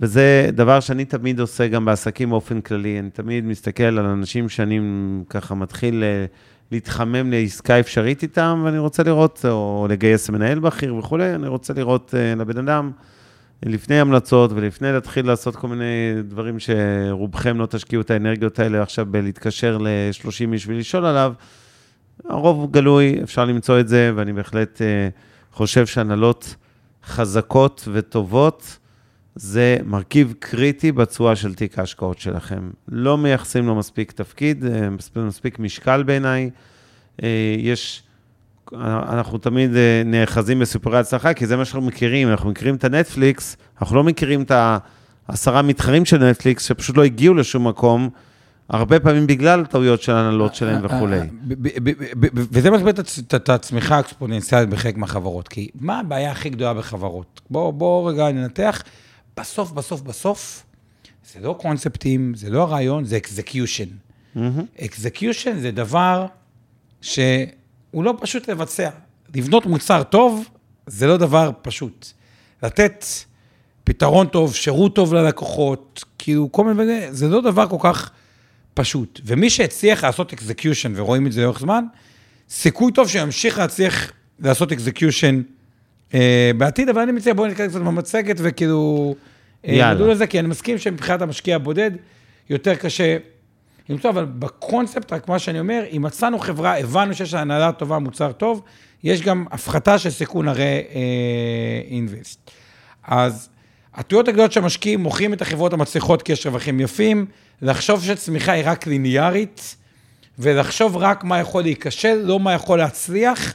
[0.00, 2.98] וזה דבר שאני תמיד עושה גם בעסקים באופן כללי.
[2.98, 4.80] אני תמיד מסתכל על אנשים שאני
[5.28, 6.26] ככה מתחיל אה,
[6.72, 12.14] להתחמם לעסקה אפשרית איתם, ואני רוצה לראות, או לגייס מנהל בכיר וכולי, אני רוצה לראות
[12.16, 12.90] אה, לבן אדם,
[13.62, 19.06] לפני המלצות ולפני להתחיל לעשות כל מיני דברים שרובכם לא תשקיעו את האנרגיות האלה עכשיו
[19.10, 21.32] בלהתקשר ל-30 איש ולשאול עליו,
[22.24, 25.08] הרוב גלוי, אפשר למצוא את זה, ואני בהחלט אה,
[25.52, 26.54] חושב שהנהלות
[27.04, 28.78] חזקות וטובות,
[29.40, 32.70] זה מרכיב קריטי בתשואה של תיק ההשקעות שלכם.
[32.88, 36.50] לא מייחסים לו מספיק תפקיד, אה, מספיק משקל בעיניי.
[37.22, 38.02] אה, יש,
[38.82, 39.70] אנחנו תמיד
[40.04, 42.28] נאחזים בסיפורי הצלחה, כי זה מה שאנחנו מכירים.
[42.28, 44.52] אנחנו מכירים את הנטפליקס, אנחנו לא מכירים את
[45.28, 48.10] העשרה מתחרים של נטפליקס, שפשוט לא הגיעו לשום מקום.
[48.68, 51.20] הרבה פעמים בגלל טעויות של הנהלות שלהם וכולי.
[52.34, 52.94] וזה מסביר
[53.34, 55.48] את הצמיחה האקספוננציאלית בחלק מהחברות.
[55.48, 57.40] כי מה הבעיה הכי גדולה בחברות?
[57.50, 58.82] בואו רגע ננתח.
[59.40, 60.64] בסוף, בסוף, בסוף,
[61.32, 63.88] זה לא קונספטים, זה לא הרעיון, זה execution.
[64.84, 66.26] execution זה דבר
[67.00, 67.24] שהוא
[67.94, 68.90] לא פשוט לבצע.
[69.34, 70.48] לבנות מוצר טוב,
[70.86, 72.06] זה לא דבר פשוט.
[72.62, 73.04] לתת
[73.84, 78.10] פתרון טוב, שירות טוב ללקוחות, כאילו, כל מיני, זה לא דבר כל כך
[78.74, 79.20] פשוט.
[79.24, 81.84] ומי שהצליח לעשות execution, ורואים את זה לאורך זמן,
[82.50, 85.42] סיכוי טוב שימשיך להצליח לעשות execution
[86.56, 89.14] בעתיד, אבל אני מציע, בואו נקרא קצת במצגת וכאילו...
[89.66, 90.06] אה, יאללה.
[90.06, 91.90] לזה, כי אני מסכים שמבחינת המשקיע הבודד,
[92.50, 93.16] יותר קשה
[93.88, 97.98] למצוא, אבל בקונספט, רק מה שאני אומר, אם מצאנו חברה, הבנו שיש לה הנהלה טובה,
[97.98, 98.62] מוצר טוב,
[99.04, 100.82] יש גם הפחתה של סיכון הרי
[101.90, 102.50] אינבסט.
[103.10, 103.48] אה, אז
[103.94, 107.26] הטעויות הגדולות שהמשקיעים מוכרים את החברות המצליחות כי יש רווחים יפים,
[107.62, 109.76] לחשוב שצמיחה היא רק ליניארית,
[110.38, 113.54] ולחשוב רק מה יכול להיכשל, לא מה יכול להצליח.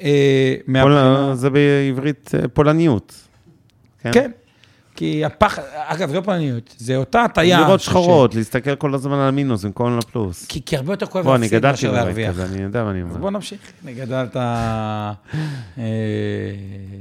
[0.00, 0.96] אה, פול...
[1.34, 3.14] זה בעברית אה, פולניות.
[4.02, 4.10] כן.
[4.12, 4.30] כן.
[4.96, 7.60] כי הפחד, אגב, זה לא פולניות, זה אותה הטעיה.
[7.60, 8.36] לראות שחורות, ש...
[8.36, 10.46] להסתכל כל הזמן על המינוס במקום על הפלוס.
[10.46, 12.34] כי, כי הרבה יותר כואב להפסיד מאשר להרוויח.
[12.34, 13.12] בוא, אני גדלתי בבית כזה, אני יודע מה אני אומר.
[13.12, 14.36] אז בוא נמשיך, אני גדלת...
[14.36, 15.12] אה,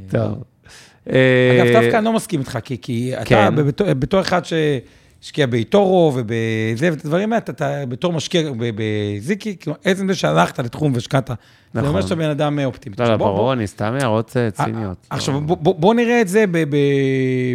[0.09, 0.43] טוב.
[1.07, 3.53] אגב, דווקא אני לא מסכים איתך, כי, כי כן.
[3.69, 4.53] אתה בתור אחד ש...
[5.25, 10.93] השקיע באיטורו ובזה, ואת הדברים האלה, אתה בתור משקיע בזיקי, כאילו, עצם זה שהלכת לתחום
[10.93, 11.39] והשקעת, נכון.
[11.81, 12.95] זה אומר שאתה בן אדם אופטימי.
[12.99, 15.07] לא, לא, ברור, אני סתם הערות אה, ציניות.
[15.09, 16.45] עכשיו, בוא נראה את זה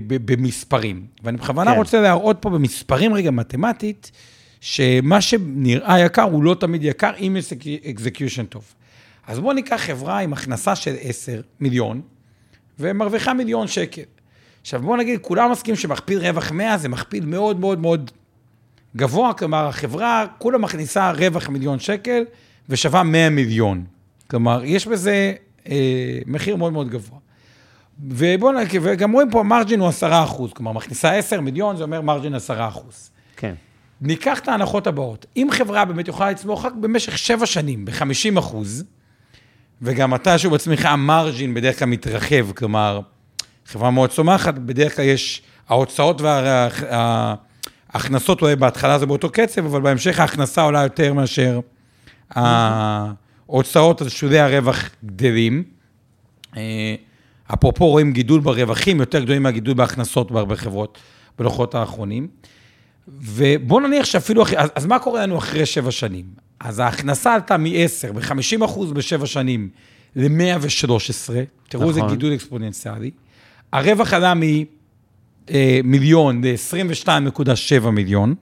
[0.08, 1.06] במספרים.
[1.24, 1.76] ואני בכוונה כן.
[1.76, 4.10] רוצה להראות פה במספרים רגע מתמטית,
[4.60, 7.52] שמה שנראה יקר הוא לא תמיד יקר, אם יש
[7.90, 8.64] אקזקיושן טוב.
[9.26, 12.00] אז בואו ניקח חברה עם הכנסה של 10 מיליון,
[12.78, 14.02] ומרוויחה מיליון שקל.
[14.60, 18.10] עכשיו בואו נגיד, כולם מסכימים שמכפיל רווח 100 זה מכפיל מאוד מאוד מאוד
[18.96, 22.24] גבוה, כלומר החברה כולה מכניסה רווח מיליון שקל
[22.68, 23.84] ושווה 100 מיליון.
[24.30, 25.32] כלומר, יש בזה
[25.68, 27.18] אה, מחיר מאוד מאוד גבוה.
[28.08, 32.00] ובואו נגיד, וגם רואים פה, מרג'ין הוא 10 אחוז, כלומר, מכניסה 10 מיליון, זה אומר
[32.00, 33.10] מרג'ין 10 אחוז.
[33.36, 33.54] כן.
[34.00, 35.26] ניקח את ההנחות הבאות.
[35.36, 38.84] אם חברה באמת יכולה לצמוח רק במשך 7 שנים ב-50 אחוז,
[39.82, 43.00] וגם אתה שהוא בצמיחה, המרג'ין בדרך כלל מתרחב, כלומר,
[43.70, 46.20] חברה מאוד צומחת, בדרך כלל יש, ההוצאות
[47.90, 51.60] וההכנסות אולי בהתחלה זה באותו קצב, אבל בהמשך ההכנסה עולה יותר מאשר
[52.30, 55.64] ההוצאות, אז שולי הרווח גדלים.
[56.56, 56.94] אה,
[57.54, 60.98] אפרופו רואים גידול ברווחים יותר גדולים מהגידול בהכנסות בהרבה חברות
[61.38, 62.28] בלוחות האחרונים.
[63.08, 66.24] ובואו נניח שאפילו, אז, אז מה קורה לנו אחרי שבע שנים?
[66.60, 69.68] אז ההכנסה עלתה מ-10 ב-50 אחוז בשבע שנים
[70.16, 71.30] ל-113,
[71.68, 72.10] תראו איזה נכון.
[72.10, 73.10] גידול אקספוננציאלי.
[73.72, 74.32] הרווח עלה
[75.50, 78.34] ממיליון ל-22.7 מיליון,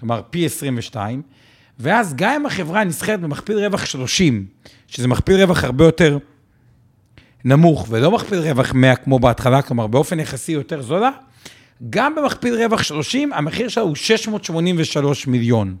[0.00, 1.22] כלומר פי 22,
[1.78, 4.46] ואז גם אם החברה נסחרת במכפיל רווח 30,
[4.88, 6.18] שזה מכפיל רווח הרבה יותר
[7.44, 11.10] נמוך, ולא מכפיל רווח 100 כמו בהתחלה, כלומר באופן יחסי יותר זולה,
[11.90, 15.76] גם במכפיל רווח 30, המחיר שלה הוא 683 מיליון.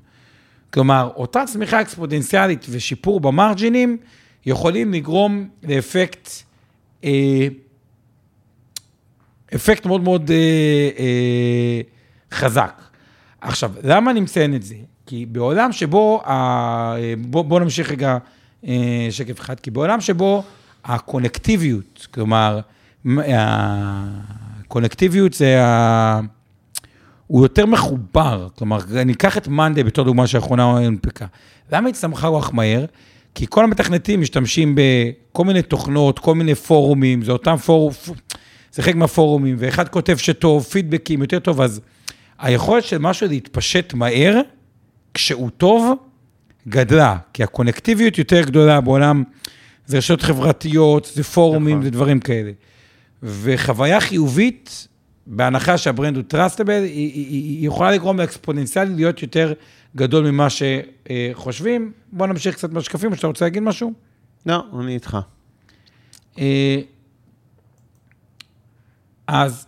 [0.72, 3.96] כלומר, אותה צמיחה אקספוטנציאלית ושיפור במרג'ינים
[4.46, 6.28] יכולים לגרום לאפקט
[7.04, 7.48] אה,
[9.54, 10.36] אפקט מאוד מאוד אה,
[10.98, 11.80] אה,
[12.32, 12.82] חזק.
[13.40, 14.74] עכשיו, למה אני מציין את זה?
[15.06, 18.18] כי בעולם שבו, אה, בוא, בוא נמשיך רגע
[18.66, 20.42] אה, שקף אחד, כי בעולם שבו
[20.84, 22.60] הקונקטיביות, כלומר,
[24.64, 26.20] הקונקטיביות זה ה...
[27.26, 31.26] הוא יותר מחובר, כלומר, אני אקח את מאנדי בתור דוגמה שהאחרונה הונפקה.
[31.72, 32.84] למה היא צמחה רוח מהר?
[33.34, 37.92] כי כל המתכנתים משתמשים בכל מיני תוכנות, כל מיני פורומים, זה אותם פורום,
[38.72, 41.80] זה חלק מהפורומים, ואחד כותב שטוב, פידבקים יותר טוב, אז
[42.38, 44.40] היכולת של משהו להתפשט מהר,
[45.14, 45.94] כשהוא טוב,
[46.68, 49.24] גדלה, כי הקונקטיביות יותר גדולה בעולם,
[49.86, 51.84] זה רשתות חברתיות, זה פורומים, נכון.
[51.84, 52.50] זה דברים כאלה.
[53.22, 54.88] וחוויה חיובית,
[55.26, 59.52] בהנחה שה brand הוא trustable, היא, היא, היא, יכולה לגרום לאקספוננציאלי להיות יותר
[59.96, 61.92] גדול ממה שחושבים.
[62.12, 63.92] בוא נמשיך קצת בשקפים, או שאתה רוצה להגיד משהו?
[64.46, 65.18] לא, אני איתך.
[69.30, 69.66] אה, אז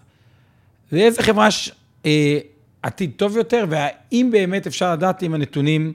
[0.93, 1.73] לאיזה חברה יש
[2.07, 2.39] אה,
[2.83, 5.93] עתיד טוב יותר, והאם באמת אפשר לדעת אם הנתונים...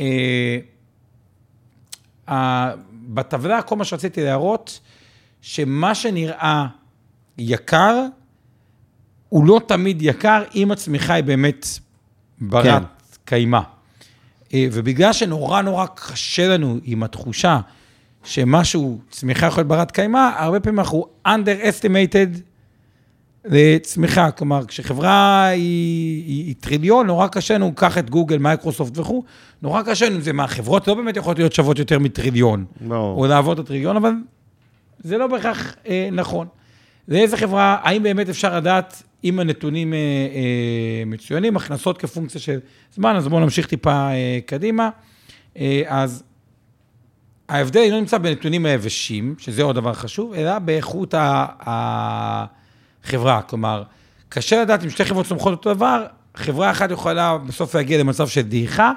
[0.00, 0.58] אה,
[2.28, 2.72] ה-
[3.14, 4.80] בטבלה, כל מה שרציתי להראות,
[5.40, 6.66] שמה שנראה
[7.38, 8.06] יקר,
[9.28, 11.66] הוא לא תמיד יקר, אם הצמיחה היא באמת
[12.40, 12.82] ברת כן.
[13.24, 13.60] קיימא.
[14.54, 17.60] אה, ובגלל שנורא נורא קשה לנו עם התחושה
[18.24, 22.40] שמשהו, צמיחה יכול להיות ברת קיימא, הרבה פעמים אנחנו underestimated
[23.44, 24.30] לצמיחה.
[24.30, 29.24] כלומר, כשחברה היא, היא, היא טריליון, נורא קשה לנו, קח את גוגל, מייקרוסופט וכו',
[29.62, 33.20] נורא קשה לנו, זה מהחברות לא באמת יכולות להיות שוות יותר מטריליון, ברור.
[33.20, 34.12] או לעבוד את הטריליון, אבל
[34.98, 36.46] זה לא בהכרח אה, נכון.
[37.08, 42.58] לאיזה חברה, האם באמת אפשר לדעת אם הנתונים אה, אה, מצוינים, הכנסות כפונקציה של
[42.94, 44.90] זמן, אז בואו נמשיך טיפה אה, קדימה.
[45.58, 46.22] אה, אז
[47.48, 52.44] ההבדל לא נמצא בנתונים היבשים, שזה עוד דבר חשוב, אלא באיכות ה-
[53.04, 53.42] החברה.
[53.42, 53.82] כלומר,
[54.28, 58.42] קשה לדעת אם שתי חברות צומחות אותו דבר, חברה אחת יכולה בסוף להגיע למצב של
[58.42, 58.92] דעיכה,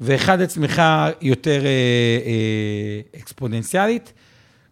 [0.00, 1.70] ואחד לצמיחה יותר אה,
[2.26, 4.12] אה, אקספוננציאלית.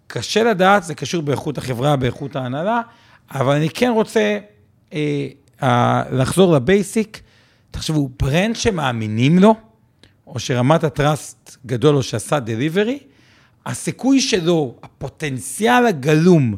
[0.07, 2.81] קשה לדעת, זה קשור באיכות החברה, באיכות ההנהלה,
[3.31, 4.39] אבל אני כן רוצה
[4.93, 7.21] אה, לחזור לבייסיק.
[7.71, 9.55] תחשבו, ברנד שמאמינים לו,
[10.27, 12.99] או שרמת הטראסט גדול או שעשה דליברי,
[13.67, 16.57] הסיכוי שלו, הפוטנציאל הגלום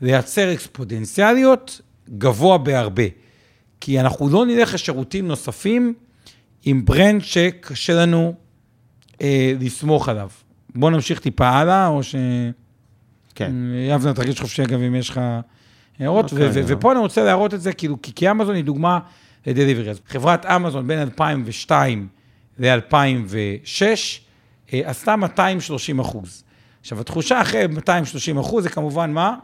[0.00, 1.80] לייצר אקספוטנציאליות,
[2.18, 3.02] גבוה בהרבה.
[3.80, 5.94] כי אנחנו לא נלך לשירותים נוספים
[6.64, 8.34] עם ברנד שקשה לנו
[9.22, 10.30] אה, לסמוך עליו.
[10.74, 12.14] בואו נמשיך טיפה הלאה, או ש...
[13.34, 13.52] כן.
[13.90, 15.20] יבנה, תרגיש חופשי אגב אם יש לך
[15.98, 16.32] הערות.
[16.32, 16.64] אוקיי, ו- לא.
[16.66, 18.98] ופה אני רוצה להראות את זה, כאילו, כי, כי אמזון היא דוגמה
[19.46, 19.90] לדליברי.
[19.90, 22.08] אז חברת אמזון בין 2002
[22.58, 23.82] ל-2006
[24.72, 26.44] אה, עשתה 230 אחוז.
[26.80, 29.36] עכשיו, התחושה אחרי 230 אחוז זה כמובן מה?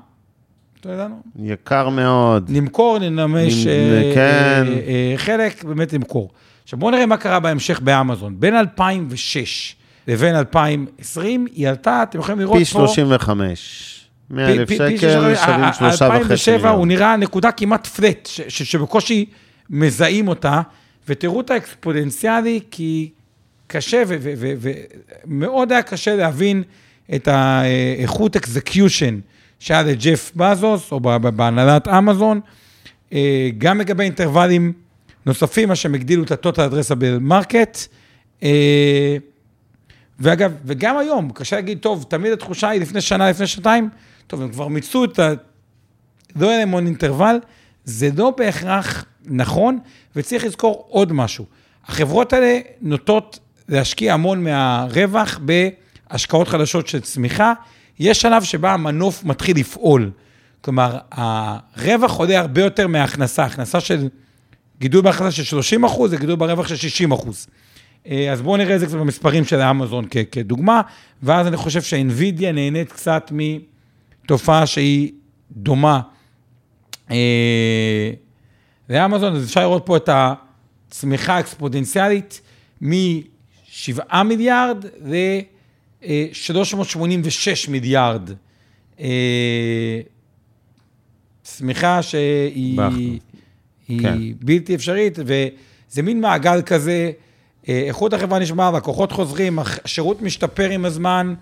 [0.82, 1.22] אתה יודע לנו?
[1.42, 2.50] יקר מאוד.
[2.54, 4.20] למכור, נממש נ- אה, כן.
[4.66, 4.78] אה,
[5.12, 6.30] אה, חלק, באמת למכור.
[6.64, 8.34] עכשיו בואו נראה מה קרה בהמשך באמזון.
[8.38, 9.76] בין 2006
[10.08, 12.64] לבין 2020, היא עלתה, אתם יכולים לראות פה...
[12.64, 14.06] פי 35.
[14.30, 15.36] 100 אלף פי- פי- שקל, פי- שווים
[15.72, 16.86] שלושה וחצי 2007 הוא.
[16.86, 16.98] נראה...
[17.06, 19.24] נראה נקודה כמעט פלט, ש- ש- שבקושי
[19.70, 20.60] מזהים אותה,
[21.08, 23.10] ותראו את האקספוננציאלי, כי
[23.66, 24.02] קשה,
[25.26, 26.62] ומאוד היה קשה להבין
[27.14, 29.18] את האיכות אקזקיושן
[29.62, 32.40] שהיה לג'ף בזוס, או בהנהלת אמזון,
[33.12, 34.72] אה, גם לגבי אינטרוולים
[35.26, 37.86] נוספים, מה שהם הגדילו את addressable market.
[38.42, 39.16] אה,
[40.18, 43.88] ואגב, וגם היום, קשה להגיד, טוב, תמיד התחושה היא לפני שנה, לפני שנתיים,
[44.26, 45.32] טוב, הם כבר מיצו את ה...
[46.36, 47.40] לא היה להם המון אינטרוול,
[47.84, 49.78] זה לא בהכרח נכון,
[50.16, 51.44] וצריך לזכור עוד משהו.
[51.86, 57.52] החברות האלה נוטות להשקיע המון מהרווח בהשקעות חדשות של צמיחה.
[57.98, 60.10] יש שלב שבה המנוף מתחיל לפעול.
[60.60, 63.44] כלומר, הרווח עולה הרבה יותר מההכנסה.
[63.44, 64.08] הכנסה של
[64.80, 67.46] גידול בהכנסה של 30 אחוז, זה גידול ברווח של 60 אחוז.
[68.06, 70.80] אה, אז בואו נראה את זה קצת במספרים של האמזון כ- כדוגמה,
[71.22, 75.12] ואז אני חושב שהאינווידיה נהנית קצת מתופעה שהיא
[75.52, 76.00] דומה
[77.10, 78.10] אה,
[78.90, 82.40] לאמזון, אז אפשר לראות פה את הצמיחה האקספוטנציאלית
[82.80, 84.84] מ-7 מיליארד
[86.02, 88.30] ל-386 מיליארד.
[89.00, 90.00] אה,
[91.42, 92.80] צמיחה שהיא
[94.00, 94.18] כן.
[94.40, 97.10] בלתי אפשרית, וזה מין מעגל כזה,
[97.68, 101.34] אה, איכות החברה נשמע, לקוחות חוזרים, השירות משתפר עם הזמן,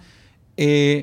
[0.58, 1.00] אה,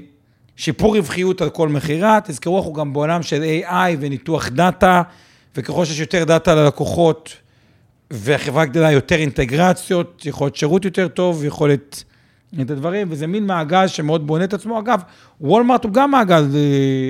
[0.56, 2.20] שיפור רווחיות על כל מכירה.
[2.24, 5.02] תזכרו, אנחנו גם בעולם של AI וניתוח דאטה,
[5.56, 7.34] וככל שיש יותר דאטה ללקוחות,
[8.12, 12.04] והחברה גדלה יותר אינטגרציות, יכולת שירות יותר טוב, יכולת
[12.62, 14.80] את הדברים, וזה מין מעגל שמאוד בונה את עצמו.
[14.80, 15.02] אגב,
[15.42, 16.60] וולמארט הוא גם מעגל אה,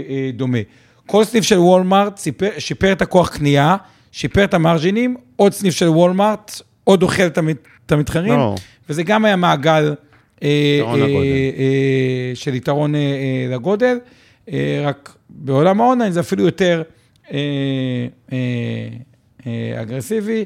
[0.10, 0.58] אה, דומה.
[1.06, 3.76] כל סניף של וולמארט שיפר, שיפר את הכוח קנייה,
[4.12, 8.56] שיפר את המרג'ינים, עוד סניף של וולמארט, עוד אוכל את המת- את המתחרים, ברור.
[8.90, 9.96] וזה גם היה מעגל
[10.44, 10.50] אה,
[10.84, 10.94] אה.
[11.58, 13.98] אה, של יתרון אה, אה, לגודל,
[14.52, 16.84] אה, רק בעולם האונליין זה אפילו יותר
[17.32, 17.38] אה,
[18.34, 18.38] אה,
[19.48, 20.46] אה, אגרסיבי.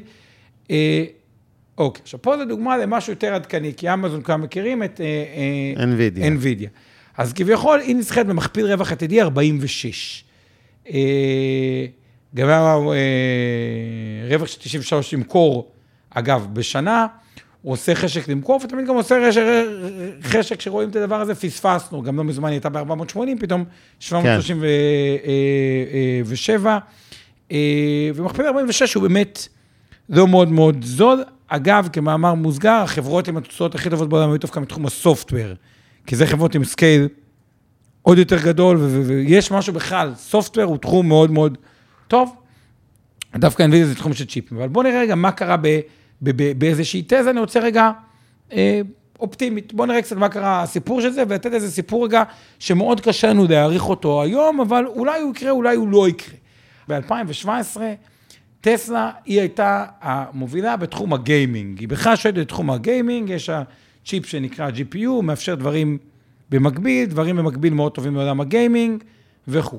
[0.70, 1.04] אה,
[1.78, 5.74] אוקיי, עכשיו פה זו דוגמה למשהו יותר עדכני, כי אמזון כמה מכירים את אה, אה,
[5.84, 6.20] NVIDIA.
[6.20, 6.68] NVIDIA.
[7.18, 10.24] אז כביכול, היא נסחרת במכפיל רווח עתידי 46.
[10.90, 10.94] אה,
[12.34, 12.76] גם היה
[14.30, 15.72] רווח של 93 למכור,
[16.10, 17.06] אגב, בשנה,
[17.62, 19.42] הוא עושה חשק למכור, ותמיד גם עושה חשק,
[20.22, 23.64] חשק כשרואים את הדבר הזה, פספסנו, גם לא מזמן היא הייתה ב-480, פתאום
[23.98, 26.78] 737,
[27.48, 27.56] כן.
[28.14, 29.48] ומכפיל 46 הוא באמת
[30.08, 31.24] לא מאוד מאוד זול.
[31.54, 35.52] אגב, כמאמר מוסגר, החברות עם התוצאות הכי טובות בעולם היו דווקא מתחום ה software,
[36.06, 37.08] כי זה חברות עם scale
[38.02, 41.58] עוד יותר גדול, ויש משהו בכלל, software הוא תחום מאוד מאוד
[42.08, 42.36] טוב.
[43.36, 45.56] דווקא NVIDIA זה תחום של צ'יפים, אבל בואו נראה רגע מה קרה.
[46.58, 47.90] באיזושהי תזה, אני רוצה רגע
[48.52, 48.80] אה,
[49.20, 49.74] אופטימית.
[49.74, 52.22] בואו נראה קצת מה קרה הסיפור של זה, ולתת איזה סיפור רגע
[52.58, 56.34] שמאוד קשה לנו להעריך אותו היום, אבל אולי הוא יקרה, אולי הוא לא יקרה.
[56.88, 57.76] ב-2017,
[58.62, 61.78] טסלה, היא הייתה המובילה בתחום הגיימינג.
[61.78, 65.98] היא בכלל שואלת בתחום הגיימינג, יש הצ'יפ שנקרא GPU, מאפשר דברים
[66.50, 69.02] במקביל, דברים במקביל מאוד טובים בעולם הגיימינג
[69.48, 69.78] וכו'.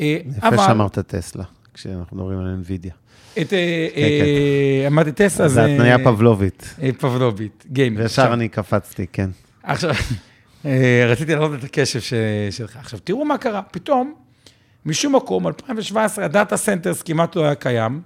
[0.00, 0.56] אה, יפה אבל...
[0.56, 1.44] שאמרת טסלה,
[1.74, 2.92] כשאנחנו מדברים על NVIDIA.
[3.40, 4.86] את, אה, כן, כן.
[4.86, 5.54] אמרתי טסלה, זה...
[5.54, 6.74] זה התניה פבלובית.
[6.98, 8.02] פבלובית, גיימינג.
[8.02, 9.30] וישר אני קפצתי, כן.
[9.62, 9.94] עכשיו,
[11.10, 12.00] רציתי להעלות את הקשב
[12.50, 12.76] שלך.
[12.76, 14.14] עכשיו, תראו מה קרה, פתאום,
[14.88, 18.00] משום מקום, 2017, ה data centers כמעט לא היה קיים,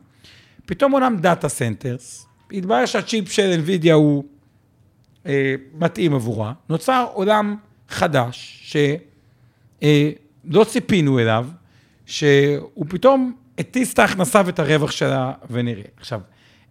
[0.67, 4.25] פתאום עולם data centers, התברר שהצ'יפ של NVIDIA הוא
[5.27, 7.57] אה, מתאים עבורה, נוצר עולם
[7.89, 11.47] חדש, שלא אה, ציפינו אליו,
[12.07, 15.85] שהוא פתאום הטיס את ההכנסה ואת הרווח שלה ונראה.
[15.97, 16.21] עכשיו,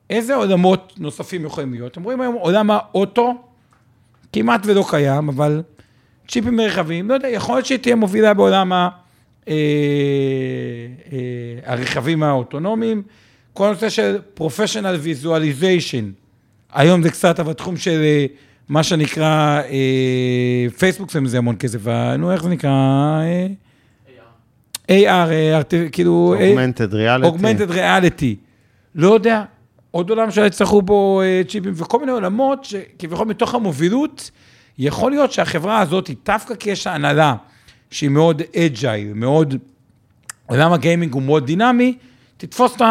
[0.10, 1.92] איזה עולמות נוספים יכולים להיות?
[1.92, 3.44] אתם רואים היום עולם האוטו,
[4.34, 5.64] כמעט ולא קיים, אבל
[6.28, 8.90] צ'יפים מרחבים, לא יודע, יכול להיות שהיא תהיה מובילה בעולם ה...
[9.48, 9.54] אה,
[11.14, 13.04] אה, הרכבים האוטונומיים.
[13.54, 16.04] כל הנושא של professional visualization,
[16.74, 18.26] היום זה קצת, אבל תחום של אה,
[18.70, 19.62] מה שנקרא,
[20.78, 21.88] פייסבוק שמים זה המון כסף,
[22.20, 23.22] נו, איך זה נקרא?
[24.92, 25.32] AR,
[25.92, 26.36] כאילו...
[26.38, 27.26] Augmented reality.
[27.26, 28.36] Augmented reality.
[28.96, 29.44] לא יודע,
[29.92, 34.32] עוד עולם שיצטרכו בו צ'יפים וכל מיני עולמות שכביכול מתוך המובילות,
[34.78, 37.36] יכול להיות שהחברה הזאת, דווקא כי יש הנהלה
[37.92, 39.56] שהיא מאוד agile, מאוד,
[40.46, 41.98] עולם הגיימינג הוא מאוד דינמי,
[42.38, 42.82] תתפוס את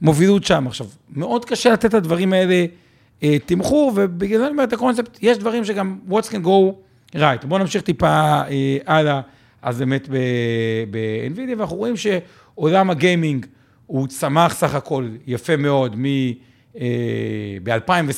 [0.00, 0.66] המובילות שם.
[0.66, 2.66] עכשיו, מאוד קשה לתת את הדברים האלה
[3.22, 6.72] אה, תמחור, ובגלל זה אני אומר את הקונספט, יש דברים שגם what can go
[7.16, 7.46] right.
[7.46, 9.20] בואו נמשיך טיפה אה, הלאה,
[9.62, 10.08] אז באמת
[10.90, 13.46] ב-NVIDIA, ואנחנו רואים שעולם הגיימינג
[13.86, 16.76] הוא צמח סך הכל יפה מאוד, מ-2020,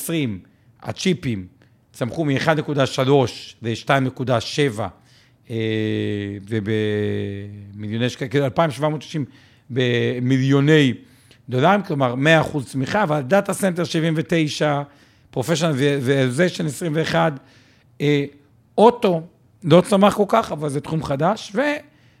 [0.09, 0.25] אה,
[0.83, 1.47] הצ'יפים
[1.91, 3.09] צמחו מ-1.3
[3.61, 4.81] ל-2.7.
[5.49, 5.55] אה,
[6.49, 9.25] ובמיליוני שקלים, כאילו 2,760
[9.69, 10.93] במיליוני
[11.49, 12.15] דולרים, כלומר
[12.53, 14.81] 100% צמיחה, אבל data center 79,
[15.31, 17.33] professional visualization 21,
[18.77, 19.21] אוטו
[19.63, 21.55] לא צמח כל כך, אבל זה תחום חדש,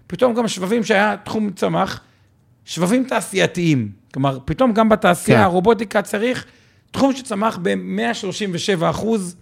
[0.05, 2.01] ופתאום גם שבבים שהיה תחום צמח,
[2.65, 3.91] שבבים תעשייתיים.
[4.13, 5.43] כלומר, פתאום גם בתעשייה, כן.
[5.43, 6.45] הרובוטיקה צריך
[6.91, 9.35] תחום שצמח ב-137 אחוז.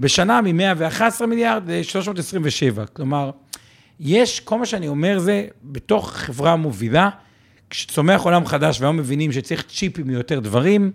[0.00, 2.86] בשנה מ-111 מיליארד ל-327.
[2.92, 3.30] כלומר,
[4.00, 7.10] יש, כל מה שאני אומר זה, בתוך חברה מובילה,
[7.70, 10.92] כשצומח עולם חדש והיום מבינים שצריך צ'יפים ליותר דברים,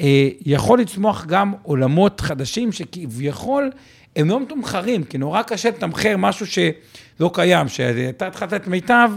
[0.00, 3.70] אה, יכול לצמוח גם עולמות חדשים שכביכול
[4.16, 9.10] הם לא מתומחרים, כי נורא קשה לתמחר משהו שלא קיים, שאתה התחלת את מיטב,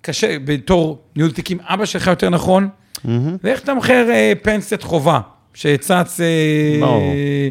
[0.00, 3.08] קשה, בתור ניהול תיקים, אבא שלך יותר נכון, mm-hmm.
[3.42, 5.20] ואיך תמחר אה, פנסיית חובה,
[5.54, 6.20] שצץ...
[6.20, 7.48] אה,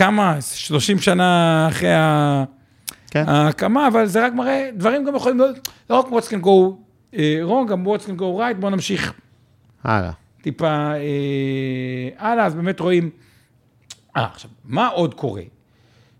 [0.00, 1.88] כמה, 30 שנה אחרי
[3.10, 3.28] כן.
[3.28, 6.74] ההקמה, אבל זה רק מראה, דברים גם יכולים להיות, לא רק what's can go
[7.12, 7.16] uh,
[7.48, 9.12] wrong, גם what's can go right, בואו נמשיך.
[9.84, 10.10] הלאה.
[10.42, 13.10] טיפה uh, הלאה, אז באמת רואים,
[14.16, 15.42] אה, עכשיו, מה עוד קורה?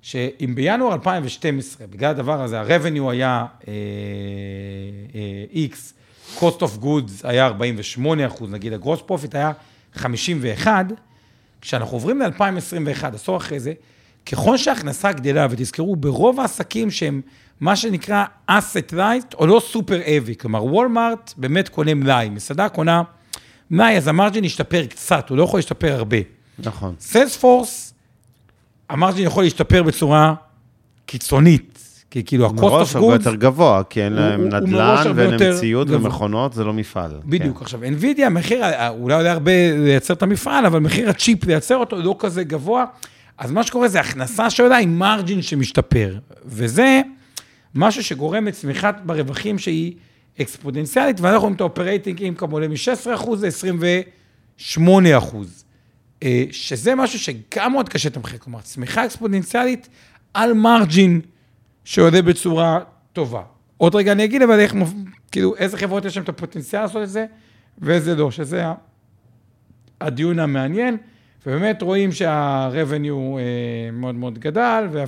[0.02, 5.76] שאם בינואר 2012, בגלל הדבר הזה, ה-revenue היה uh, uh, X,
[6.38, 9.52] cost of goods היה 48 אחוז, נגיד ה-gross profit היה
[9.94, 10.86] 51,
[11.61, 13.72] כשאנחנו עוברים ל-2021, עשור אחרי זה,
[14.26, 17.20] ככל שההכנסה גדלה, ותזכרו, ברוב העסקים שהם
[17.61, 23.02] מה שנקרא asset light, או לא סופר אבי, כלומר וולמארט באמת קונה מלאי, מסעדה קונה
[23.70, 26.16] מלאי, אז המרג'ין ישתפר קצת, הוא לא יכול להשתפר הרבה.
[26.58, 26.94] נכון.
[27.00, 27.94] סיילספורס,
[28.88, 30.34] המרג'ין יכול להשתפר בצורה
[31.06, 31.79] קיצונית.
[32.11, 32.62] כי כאילו ה-cost of goods...
[32.62, 37.11] מראש הרבה יותר גבוה, כי אין להם נדל"ן ואין להם ציוד ומכונות, זה לא מפעל.
[37.24, 37.58] בדיוק.
[37.58, 37.64] כן.
[37.64, 42.16] עכשיו, NVIDIA, המחיר, אולי עולה הרבה לייצר את המפעל, אבל מחיר הצ'יפ לייצר אותו לא
[42.18, 42.84] כזה גבוה.
[43.38, 46.18] אז מה שקורה זה הכנסה שעולה עם מרג'ין שמשתפר.
[46.44, 47.00] וזה
[47.74, 49.92] משהו שגורם לצמיחת ברווחים שהיא
[50.40, 55.36] אקספוננציאלית, ואנחנו רואים את ה operating income עולה מ-16% ל-28%.
[56.50, 59.88] שזה משהו שגם מאוד קשה לתמחר, כלומר, צמיחה אקספוננציאלית
[60.34, 61.20] על margin.
[61.84, 62.78] שעולה בצורה
[63.12, 63.42] טובה.
[63.76, 64.74] עוד רגע אני אגיד, אבל איך,
[65.32, 67.26] כאילו, איזה חברות יש להם את הפוטנציאל לעשות את זה,
[67.78, 68.64] ואיזה לא, שזה
[70.00, 70.96] הדיון המעניין.
[71.46, 73.08] ובאמת רואים שה-revenue
[73.38, 73.42] אה,
[73.92, 75.04] מאוד מאוד גדל, זה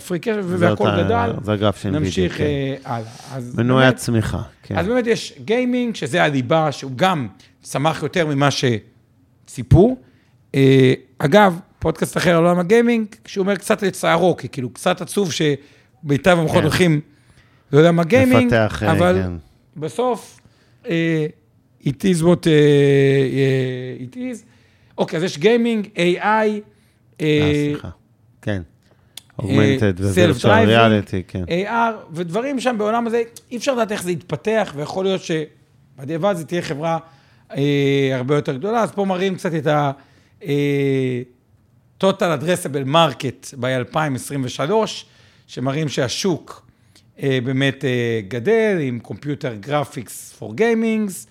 [0.58, 1.32] והכל אותה- גדל.
[1.44, 2.44] זה הגרף של נמשיך כן.
[2.44, 3.08] אה, הלאה.
[3.56, 4.76] מנועי באמת- הצמיחה, כן.
[4.78, 7.28] אז באמת יש גיימינג, שזה הליבה, שהוא גם
[7.62, 9.96] צמח יותר ממה שציפו.
[10.54, 15.32] אה, אגב, פודקאסט אחר על עולם הגיימינג, שהוא אומר קצת לצערו, כי כאילו קצת עצוב
[16.02, 16.62] שמיטב המוחות כן.
[16.62, 17.00] הולכים
[17.72, 19.32] לעולם הגיימינג, לפתח, אה, אבל כן.
[19.76, 20.40] בסוף,
[20.88, 21.26] אה,
[21.82, 24.44] it is what אה, it is.
[24.98, 26.26] אוקיי, אז יש גיימינג, AI,
[27.20, 27.88] אה, סליחה.
[28.42, 28.62] כן.
[29.38, 31.44] אוגמנטד ו-virtual reality, כן.
[31.44, 36.44] AR, ודברים שם בעולם הזה, אי אפשר לדעת איך זה יתפתח, ויכול להיות שבדיעבד זה
[36.44, 36.98] תהיה חברה
[37.56, 38.82] אה, הרבה יותר גדולה.
[38.82, 39.90] אז פה מראים קצת את ה...
[40.44, 41.22] אה,
[42.02, 44.70] total addressable market ב-2023,
[45.52, 46.66] שמראים שהשוק
[47.22, 48.98] אה, באמת אה, גדל עם
[50.38, 51.26] for Gamings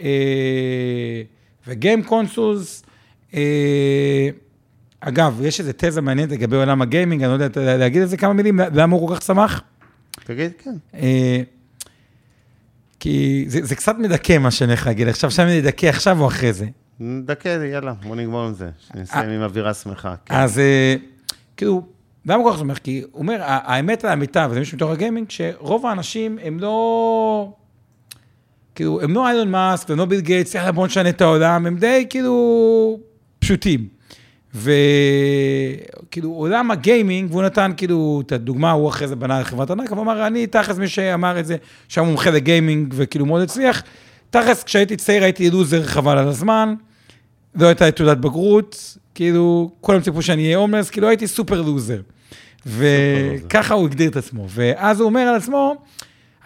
[0.00, 1.22] אה,
[1.66, 2.86] ו-Game Consoles.
[3.34, 4.28] אה,
[5.00, 8.32] אגב, יש איזו תזה מעניינת לגבי עולם הגיימינג, אני לא יודע להגיד על זה כמה
[8.32, 9.62] מילים, למה הוא כל כך צמח?
[10.24, 10.74] תגיד, כן.
[10.94, 11.40] אה,
[13.00, 16.52] כי זה, זה קצת מדכא מה שאני הולך להגיד, עכשיו שאני מדכא עכשיו או אחרי
[16.52, 16.66] זה.
[17.24, 18.70] דקה, יאללה, בוא נגמור עם זה.
[18.92, 20.14] שנסיים עם אווירה שמחה.
[20.26, 20.34] כן.
[20.34, 20.94] אז אה,
[21.56, 21.82] כאילו,
[22.26, 22.78] למה כל כך שמח?
[22.78, 27.52] כי הוא אומר, האמת לאמיתה, וזה מישהו מתוך הגיימינג, שרוב האנשים הם לא...
[28.74, 31.76] כאילו, הם לא אילון מאסק והם לא ביל גייטס, יאללה בוא נשנה את העולם, הם
[31.76, 32.98] די כאילו
[33.38, 33.88] פשוטים.
[34.54, 40.02] וכאילו, עולם הגיימינג, והוא נתן כאילו את הדוגמה, הוא אחרי זה בנה חברת ענק, הוא
[40.02, 41.56] אמר, אני תכלס מי שאמר את זה,
[41.88, 43.82] שהיה מומחה לגיימינג וכאילו מאוד הצליח,
[44.30, 46.74] תכלס כשהייתי צעיר הייתי לוזר חבל על הזמן,
[47.54, 52.00] לא הייתה לי תעודת בגרות, כאילו, כולם ציפו שאני אהיה הומלס, כאילו הייתי סופר לוזר.
[52.66, 54.46] וככה הוא הגדיר את עצמו.
[54.48, 55.74] ואז הוא אומר על עצמו,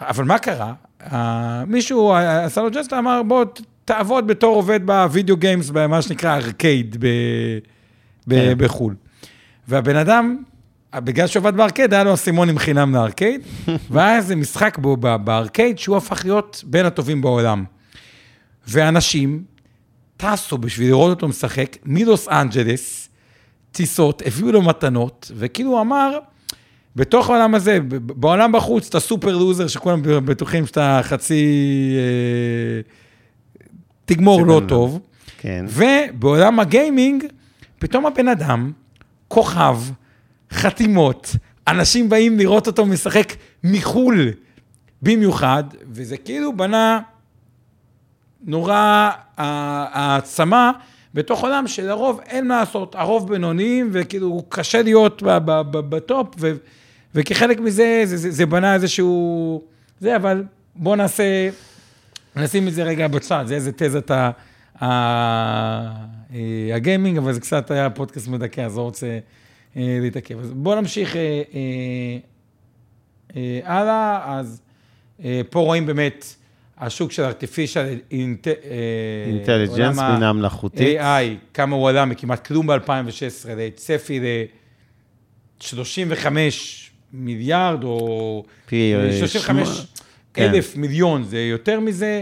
[0.01, 0.73] אבל מה קרה?
[1.67, 3.45] מישהו עשה לו ג'סטה, אמר, בוא
[3.85, 6.97] תעבוד בתור עובד ב video games, במה שנקרא ארקייד
[8.29, 8.53] כן.
[8.57, 8.95] בחו"ל.
[9.67, 10.37] והבן אדם,
[10.95, 13.41] בגלל שעבד בארקייד, היה לו אסימונים חינם לארקייד,
[13.91, 17.63] והיה איזה משחק בו בארקייד שהוא הפך להיות בין הטובים בעולם.
[18.67, 19.43] ואנשים
[20.17, 23.09] טסו בשביל לראות אותו משחק מלוס אנג'לס,
[23.71, 26.19] טיסות, הביאו לו מתנות, וכאילו הוא אמר,
[26.95, 31.45] בתוך העולם הזה, בעולם בחוץ, אתה סופר לוזר, שכולם בטוחים שאתה חצי...
[31.95, 32.81] אה,
[34.05, 34.99] תגמור לא טוב.
[35.37, 35.65] כן.
[35.69, 37.23] ובעולם הגיימינג,
[37.79, 38.71] פתאום הבן אדם,
[39.27, 39.77] כוכב,
[40.51, 41.35] חתימות,
[41.67, 44.31] אנשים באים לראות אותו משחק מחו"ל
[45.01, 46.99] במיוחד, וזה כאילו בנה
[48.45, 50.71] נורא העצמה
[51.13, 55.23] בתוך עולם שלרוב אין מה לעשות, הרוב בינוניים, וכאילו קשה להיות
[55.71, 56.51] בטופ, ו,
[57.15, 59.61] וכחלק מזה זה, זה, זה בנה איזשהו...
[59.99, 60.43] זה, אבל
[60.75, 61.49] בואו נעשה,
[62.35, 64.31] נשים את זה רגע בצד, זה איזה תזת ה-
[64.81, 65.89] אה,
[66.75, 69.19] הגיימינג, אבל זה קצת היה פודקאסט מדכא, אז לא רוצה
[69.77, 70.39] אה, להתעכב.
[70.39, 71.21] אז בואו נמשיך אה,
[71.53, 72.17] אה,
[73.35, 74.61] אה, הלאה, אז
[75.49, 76.25] פה רואים באמת
[76.77, 77.93] השוק של artificial אה,
[79.99, 80.99] ה- בינה מלאכותית.
[80.99, 81.03] AI,
[81.53, 82.79] כמה הוא עלה מכמעט כלום ב-2016,
[83.57, 86.27] לצפי ל-35
[87.13, 89.83] מיליארד, או פי, אה, 35 שמ-
[90.33, 90.49] כן.
[90.53, 92.21] אלף מיליון, זה יותר מזה.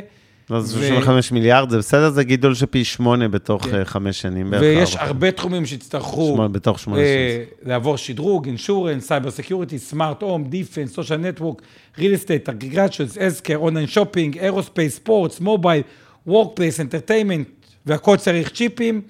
[0.50, 3.76] לא, זה ו- 35 מיליארד, זה בסדר, זה גידול של פי שמונה בתוך כן.
[3.76, 4.50] אה, חמש שנים.
[4.52, 4.96] בערך ויש.
[4.96, 10.94] הרבה תחומים שיצטרכו שמונה- בתוך שמונה אה, לעבור שדרוג, אינשורנס, סייבר סקיוריטי, סמארט הום, דיפנס,
[10.94, 11.62] סושיאל נטוורק,
[11.98, 15.82] ריל אסטייט, אגריגציות, אזקר, אונליין שופינג, אירוספייס, ספורטס, מובייל,
[16.28, 17.47] workplace, entertainment,
[17.86, 19.02] והכל צריך צ'יפים,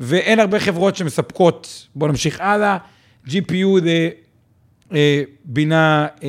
[0.00, 2.78] ואין הרבה חברות שמספקות, בואו נמשיך הלאה,
[3.26, 3.80] GPU
[4.90, 6.28] לבינה אה,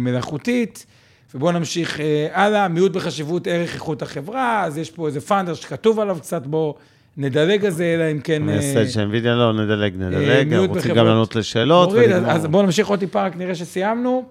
[0.00, 0.86] מלאכותית.
[1.34, 6.00] ובואו נמשיך אה, הלאה, מיעוט בחשיבות ערך איכות החברה, אז יש פה איזה founder שכתוב
[6.00, 6.74] עליו קצת, בואו
[7.16, 8.48] נדלג על זה, אלא אם כן...
[8.48, 10.94] אה, מייסד של NVIDIA, לא, נדלג, נדלג, מיעוט אנחנו רוצים.
[10.94, 11.88] גם לענות לשאלות.
[11.88, 14.24] מוריד, אז, בואו נמשיך עוד טיפה, רק נראה שסיימנו.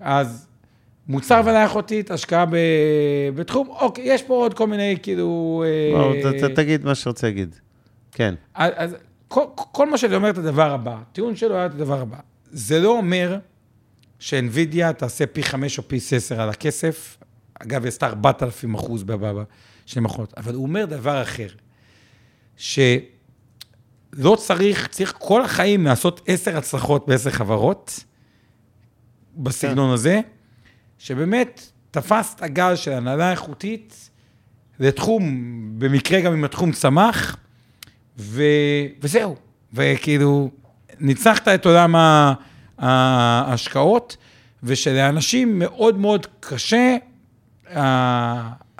[0.00, 0.46] אז
[1.08, 2.56] מוצר ונייחותית, השקעה ב,
[3.34, 5.64] בתחום, אוקיי, יש פה עוד כל מיני, כאילו...
[6.24, 7.56] אה, ת- תגיד מה שרוצה להגיד.
[8.12, 8.34] כן.
[8.54, 8.96] אז, אז
[9.28, 12.16] כל, כל מה שאני אומר את הדבר הבא, הטיעון שלו היה את הדבר הבא.
[12.50, 13.36] זה לא אומר
[14.22, 17.16] שאינווידיה תעשה פי חמש או פי עשר על הכסף.
[17.54, 20.34] אגב, היא עשתה 4,000 אחוז בשנים האחרונות.
[20.36, 21.46] אבל הוא אומר דבר אחר,
[22.56, 28.04] שלא צריך, צריך כל החיים לעשות עשר הצלחות בעשר חברות,
[29.36, 30.20] בסגנון הזה,
[30.98, 34.10] שבאמת תפס את הגל של הנהלה איכותית
[34.80, 35.24] לתחום,
[35.78, 37.36] במקרה גם אם התחום צמח,
[38.18, 38.42] ו...
[39.00, 39.36] וזהו.
[39.72, 40.50] וכאילו,
[41.00, 42.34] ניצחת את עולם ה-
[42.82, 44.16] ההשקעות,
[44.62, 46.96] ושלאנשים מאוד מאוד קשה
[47.66, 47.76] uh,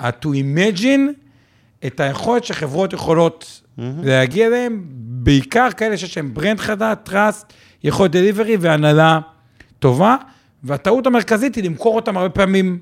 [0.00, 1.00] to imagine
[1.86, 4.84] את היכולת שחברות יכולות להגיע אליהם,
[5.22, 7.52] בעיקר כאלה שיש להם brand חדש, trust,
[7.84, 9.20] יכולת דליברי והנהלה
[9.78, 10.16] טובה,
[10.64, 12.78] והטעות המרכזית היא למכור אותם הרבה פעמים.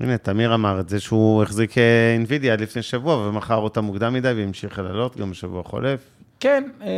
[0.00, 1.78] הנה, תמיר אמר את זה שהוא החזיק
[2.14, 6.00] אינווידיה עד לפני שבוע ומכר אותה מוקדם מדי והמשיך לעלות גם בשבוע החולף.
[6.40, 6.92] כן, אה, אה,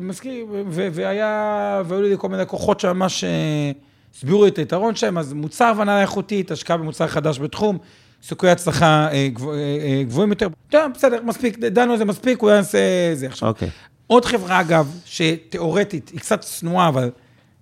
[0.00, 3.70] מסכים, ו- והיה, והיו לי כל מיני לקוחות שממש אה,
[4.14, 7.78] הסבירו את היתרון שלהם, אז מוצר והנהלה איכותית, השקעה במוצר חדש בתחום,
[8.22, 10.48] סיכויי הצלחה אה, גבוה- אה, גבוהים יותר.
[10.70, 12.78] טוב, בסדר, מספיק, דנו על זה מספיק, אולי נעשה
[13.14, 13.48] זה עכשיו.
[13.48, 13.68] אוקיי.
[14.06, 17.10] עוד חברה, אגב, שתיאורטית היא קצת צנועה, אבל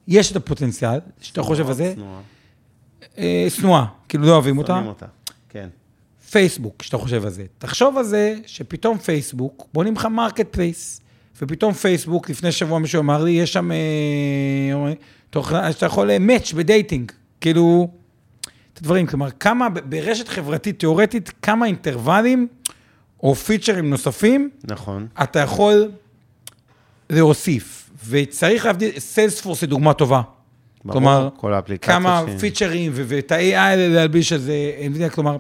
[0.09, 2.20] יש את הפוטנציאל, שאתה חושב על זה, צנועה.
[3.18, 4.72] אה, צנועה, כאילו לא אוהבים אותה.
[4.74, 5.07] שמים אותה.
[5.49, 5.68] כן.
[6.37, 7.45] פייסבוק, שאתה חושב על זה.
[7.59, 11.01] תחשוב על זה שפתאום פייסבוק, בונים לך marketplace,
[11.43, 17.12] ופתאום פייסבוק, לפני שבוע מישהו אמר לי, יש שם, אה, שאתה יכול match ב dating,
[17.41, 17.89] כאילו,
[18.72, 22.49] את הדברים, כלומר, כמה, ברשת חברתית תיאורטית, כמה אינטרוולים
[23.22, 25.07] או פיצ'רים נוספים, נכון.
[25.22, 25.91] אתה יכול
[27.11, 30.22] להוסיף, וצריך להבדיל, סיילספורס היא דוגמה טובה.
[30.84, 34.55] ברור, כלומר, כל האפליקציות כמה ש- פיצ'רים ואת ה-AI להלביש על זה,
[35.14, 35.37] כלומר,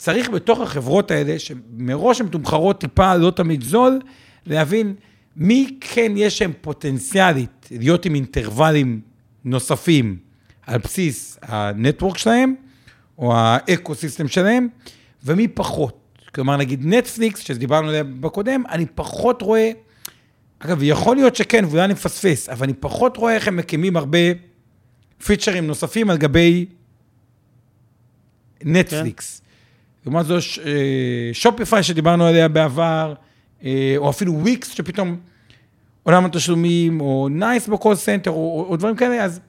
[0.00, 4.00] צריך בתוך החברות האלה, שמראש הן מתומחרות טיפה לא תמיד זול,
[4.46, 4.94] להבין
[5.36, 9.00] מי כן יש שם פוטנציאלית להיות עם אינטרוולים
[9.44, 10.18] נוספים
[10.66, 12.54] על בסיס הנטוורק שלהם,
[13.18, 14.68] או ה ecosystem שלהם,
[15.24, 16.18] ומי פחות.
[16.34, 19.70] כלומר, נגיד נטפליקס, שדיברנו עליה בקודם, אני פחות רואה,
[20.58, 24.18] אגב, יכול להיות שכן, ואולי אני מפספס, אבל אני פחות רואה איך הם מקימים הרבה
[25.24, 26.66] פיצ'רים נוספים על גבי
[28.64, 29.42] נטפליקס.
[30.06, 33.14] לעומת זאת, ש- אה, שופיפיי שדיברנו עליה בעבר,
[33.64, 35.16] אה, או אפילו וויקס, שפתאום
[36.02, 39.40] עולם התשלומים, או נייס ב call center, או, או, או דברים כאלה, אז...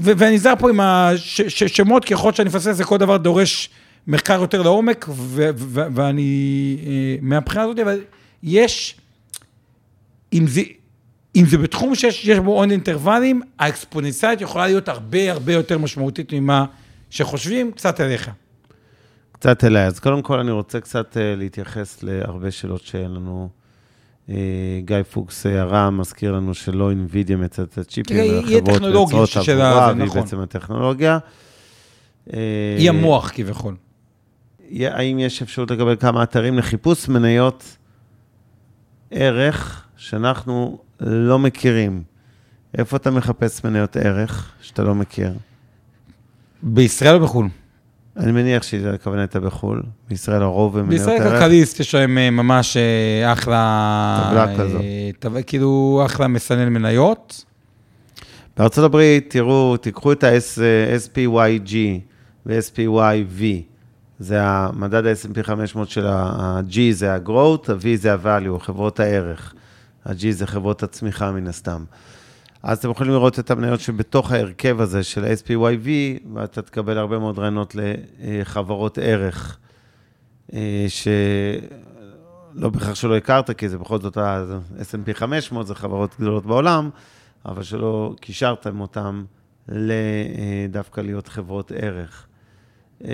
[0.00, 3.70] ו- ואני נזהר פה עם השמות, כי יכול להיות שאני מפספס, זה כל דבר דורש
[4.06, 8.00] מחקר יותר לעומק, ו- ו- ואני, אה, מהבחינה הזאת, אבל
[8.42, 8.96] יש,
[10.32, 10.60] אם זה,
[11.36, 16.32] אם זה בתחום שיש יש בו עוד אינטרוולים, האקספוננציאלית יכולה להיות הרבה הרבה יותר משמעותית
[16.32, 16.64] ממה
[17.10, 18.30] שחושבים, קצת אליך.
[19.38, 19.86] קצת אליי.
[19.86, 23.48] אז קודם כל אני רוצה קצת אה, להתייחס להרבה שאלות שאין לנו.
[24.30, 29.92] אה, גיא פוקס הערה, מזכיר לנו שלא אינווידיה מייצרת את הצ'יפים, אלא חברות מייצרות עבורה,
[29.94, 30.20] והיא נכון.
[30.20, 31.18] בעצם הטכנולוגיה.
[32.32, 33.76] אה, היא המוח כביכול.
[34.80, 37.76] האם יש אפשרות לקבל כמה אתרים לחיפוש מניות
[39.10, 42.02] ערך שאנחנו לא מכירים?
[42.78, 45.32] איפה אתה מחפש מניות ערך שאתה לא מכיר?
[46.62, 47.48] בישראל או בחו"ל?
[48.18, 51.18] אני מניח שהכוונה הייתה בחו"ל, בישראל הרוב הם בישראל.
[51.18, 54.26] כלכליסט יש להם אה, ממש אה, אחלה...
[54.28, 54.78] טבלה אה, כזו.
[55.18, 57.44] טבלה, כאילו אחלה מסנן מניות.
[58.56, 61.74] בארצות הברית, תראו, תיקחו את ה-SPYG
[62.46, 63.42] ו-SPYV,
[64.18, 69.54] זה המדד ה-S&P 500 של ה-G זה ה-Growth, ה-V זה ה-Value, חברות הערך.
[70.04, 71.84] ה-G זה חברות הצמיחה מן הסתם.
[72.62, 75.88] אז אתם יכולים לראות את המניות שבתוך ההרכב הזה של ה-SPYV,
[76.34, 77.76] ואתה תקבל הרבה מאוד רעיונות
[78.20, 79.58] לחברות ערך,
[80.52, 86.90] אה, שלא בהכרח שלא הכרת, כי זה בכל זאת ה-S&P 500, זה חברות גדולות בעולם,
[87.46, 89.24] אבל שלא קישרתם אותם
[90.68, 92.26] דווקא להיות חברות ערך.
[93.04, 93.10] אה,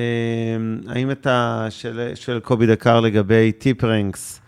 [0.88, 4.40] האם אתה, של, של קובי דקר לגבי טיפ-רנקס,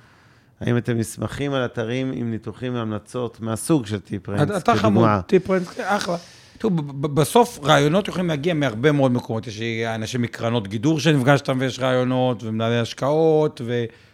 [0.61, 6.16] האם אתם נסמכים על אתרים עם ניתוחים והמלצות מהסוג של טיפ-רנקס, אתה חמוד, טיפרנקס, אחלה.
[6.59, 9.46] תראו, בסוף רעיונות יכולים להגיע מהרבה מאוד מקומות.
[9.46, 9.61] יש
[9.94, 13.61] אנשים מקרנות גידור שנפגשת ויש רעיונות, ומנהלי השקעות,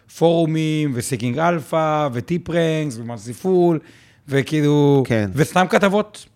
[0.08, 3.78] ופורומים, וסיקינג אלפא, וטיפרנקס, ומוטלי פול,
[4.28, 5.02] וכאילו...
[5.06, 5.30] כן.
[5.34, 6.26] וסתם כתבות.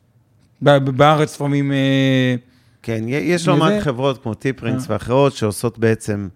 [0.60, 1.72] בארץ לפעמים...
[1.72, 2.34] אה,
[2.82, 6.28] כן, יש לא מעט חברות כמו טיפ-רנקס ואחרות שעושות בעצם,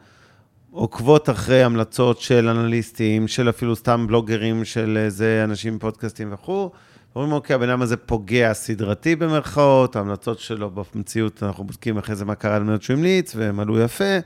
[0.71, 6.71] עוקבות אחרי המלצות של אנליסטים, של אפילו סתם בלוגרים של איזה אנשים פודקאסטים וכו'.
[7.17, 12.25] אומרים, אוקיי, הבן אדם הזה פוגע סדרתי במרכאות, ההמלצות שלו במציאות, אנחנו בודקים אחרי זה
[12.25, 14.19] מה קרה למניות שהוא המליץ, והם עלו יפה,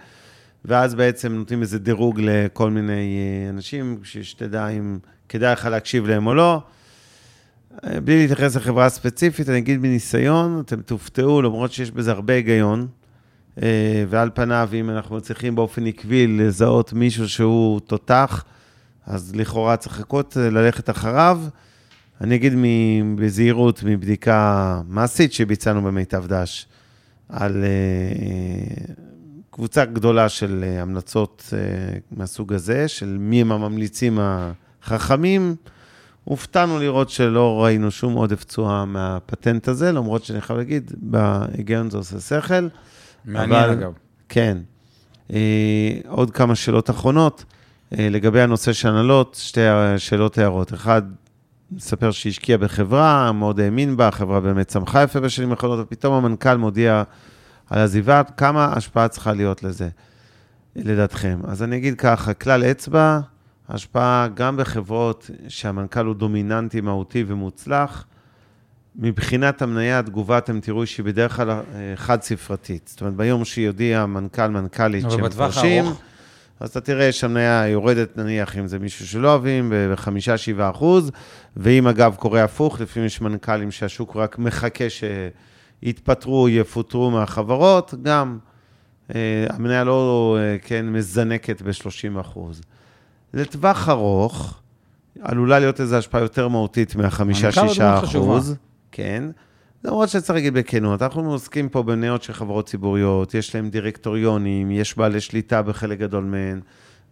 [0.64, 6.26] ואז בעצם נותנים איזה דירוג לכל מיני אה, אנשים, שתדע אם כדאי לך להקשיב להם
[6.26, 6.60] או לא.
[7.84, 12.86] אה, בלי להתייחס לחברה ספציפית, אני אגיד מניסיון, אתם תופתעו, למרות שיש בזה הרבה היגיון,
[14.08, 18.44] ועל פניו, אם אנחנו מצליחים באופן עקבי לזהות מישהו שהוא תותח,
[19.06, 21.40] אז לכאורה צריך לחכות, אה, ללכת אחריו.
[22.20, 22.52] אני אגיד
[23.16, 26.66] בזהירות, מבדיקה מעשית שביצענו במיטב דש,
[27.28, 28.84] על אה,
[29.50, 34.18] קבוצה גדולה של אה, המלצות אה, מהסוג הזה, של מי הם הממליצים
[34.82, 35.56] החכמים.
[36.24, 41.98] הופתענו לראות שלא ראינו שום עודף תשואה מהפטנט הזה, למרות שאני חייב להגיד, בהיגיון זה
[41.98, 42.68] עושה שכל.
[43.24, 43.92] מעניין אבל- אגב.
[44.28, 44.58] כן.
[45.32, 45.38] אה,
[46.08, 47.44] עוד כמה שאלות אחרונות.
[47.98, 49.60] אה, לגבי הנושא של הנהלות, שתי
[49.98, 50.74] שאלות הערות.
[50.74, 51.02] אחד,
[51.72, 57.02] מספר שהשקיע בחברה, מאוד האמין בה, החברה באמת צמחה יפה בשנים האחרונות, ופתאום המנכ"ל מודיע
[57.70, 59.88] על עזיבה, כמה השפעה צריכה להיות לזה,
[60.76, 61.38] לדעתכם?
[61.44, 63.20] אז אני אגיד ככה, כלל אצבע,
[63.68, 68.06] השפעה גם בחברות שהמנכ"ל הוא דומיננטי, מהותי ומוצלח.
[68.96, 71.62] מבחינת המניה, התגובה, אתם תראו שהיא בדרך כלל אה,
[71.96, 72.88] חד-ספרתתית.
[72.88, 76.00] זאת אומרת, ביום שיודיע המנכ"ל, מנכ"לית שהם מפרשים, הארוך?
[76.60, 81.10] אז אתה תראה שהמניה יורדת, נניח, אם זה מישהו שלא אוהבים, ב-5-7 אחוז,
[81.56, 84.84] ואם אגב קורה הפוך, לפעמים יש מנכ"לים שהשוק רק מחכה
[85.82, 88.38] שיתפטרו, יפוטרו מהחברות, גם
[89.14, 92.60] אה, המניה לא, אה, כן, מזנקת ב-30 אחוז.
[93.34, 94.60] לטווח ארוך,
[95.20, 98.40] עלולה להיות איזו השפעה יותר מהותית מה-5-6 המנכ"ל הוא דמות חשובה.
[98.94, 99.24] כן.
[99.84, 104.96] למרות שצריך להגיד בכנות, אנחנו עוסקים פה במניות של חברות ציבוריות, יש להם דירקטוריונים, יש
[104.96, 106.60] בעלי שליטה בחלק גדול מהן.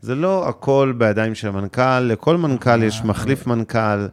[0.01, 4.07] זה לא הכל בידיים של המנכ"ל, לכל מנכ"ל יש מחליף מנכ"ל.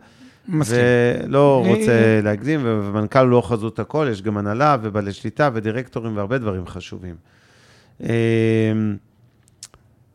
[0.47, 0.80] מסכים.
[1.24, 6.38] ולא אה, רוצה להגזים, ומנכ"ל לא חזות הכל, יש גם הנהלה ובעלי שליטה ודירקטורים והרבה
[6.38, 7.15] דברים חשובים.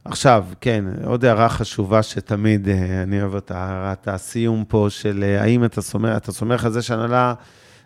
[0.05, 5.42] עכשיו, כן, עוד הערה חשובה שתמיד אה, אני אוהב אותה, הערת הסיום פה של אה,
[5.42, 7.34] האם אתה סומך, אתה סומך על זה שהנהלה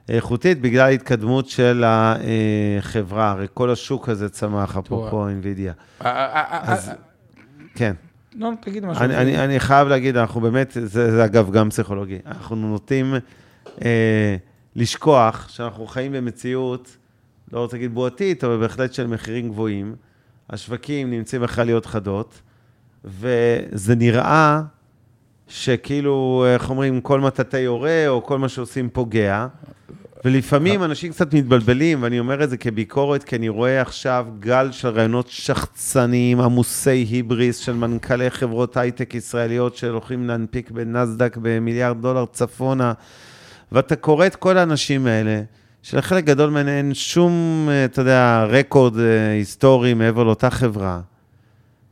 [0.08, 6.04] איכותית בגלל ההתקדמות של החברה, הרי כל השוק הזה צמח, אפרופו NVIDIA.
[6.04, 6.94] אה, אה, אה, אז- אה,
[7.74, 7.94] כן.
[8.34, 9.04] לא, תגיד משהו.
[9.04, 13.14] אני, אני, אני חייב להגיד, אנחנו באמת, זה, זה אגב גם פסיכולוגי, אנחנו נוטים
[13.84, 14.36] אה,
[14.76, 16.96] לשכוח שאנחנו חיים במציאות,
[17.52, 19.94] לא רוצה להגיד בועתית, אבל בהחלט של מחירים גבוהים.
[20.50, 22.40] השווקים נמצאים בחליות חדות,
[23.04, 24.60] וזה נראה
[25.48, 29.46] שכאילו, איך אומרים, כל מטאטא יורה, או כל מה שעושים פוגע.
[30.24, 34.88] ולפעמים אנשים קצת מתבלבלים, ואני אומר את זה כביקורת, כי אני רואה עכשיו גל של
[34.88, 42.92] רעיונות שחצניים, עמוסי היבריס של מנכ"לי חברות הייטק ישראליות שהולכים להנפיק בנסדק במיליארד דולר צפונה,
[43.72, 45.42] ואתה קורא את כל האנשים האלה,
[45.82, 47.32] שלחלק גדול מהם אין שום,
[47.70, 51.00] אה, אתה יודע, רקורד אה, היסטורי מעבר לאותה חברה.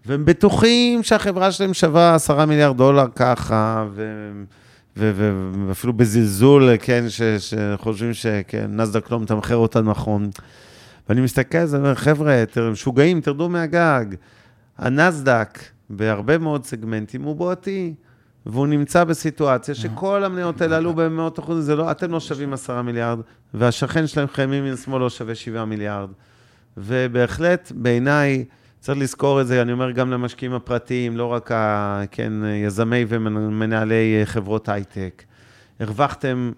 [0.07, 3.87] והם בטוחים שהחברה שלהם שווה עשרה מיליארד דולר ככה,
[4.97, 10.31] ואפילו בזלזול, כן, ש- שחושבים שנסדק לא מתמחר אותה נכון.
[11.09, 14.05] ואני מסתכל על זה ואומר, חבר'ה, אתם משוגעים, תרדו מהגג.
[14.79, 15.59] הנסדק,
[15.91, 17.95] בהרבה מאוד סגמנטים, הוא בועתי,
[18.47, 22.83] והוא נמצא בסיטואציה שכל המניות האלה עלו במאות אחוזים, זה לא, אתם לא שווים עשרה
[22.83, 23.19] מיליארד,
[23.55, 26.09] והשכן שלהם חיימים מן שמאל לא שווה שבעה מיליארד.
[26.77, 28.45] ובהחלט, בעיניי,
[28.81, 32.33] צריך לזכור את זה, אני אומר גם למשקיעים הפרטיים, לא רק ה, כן,
[32.67, 35.23] יזמי ומנהלי חברות הייטק.
[35.81, 36.53] הרווחתם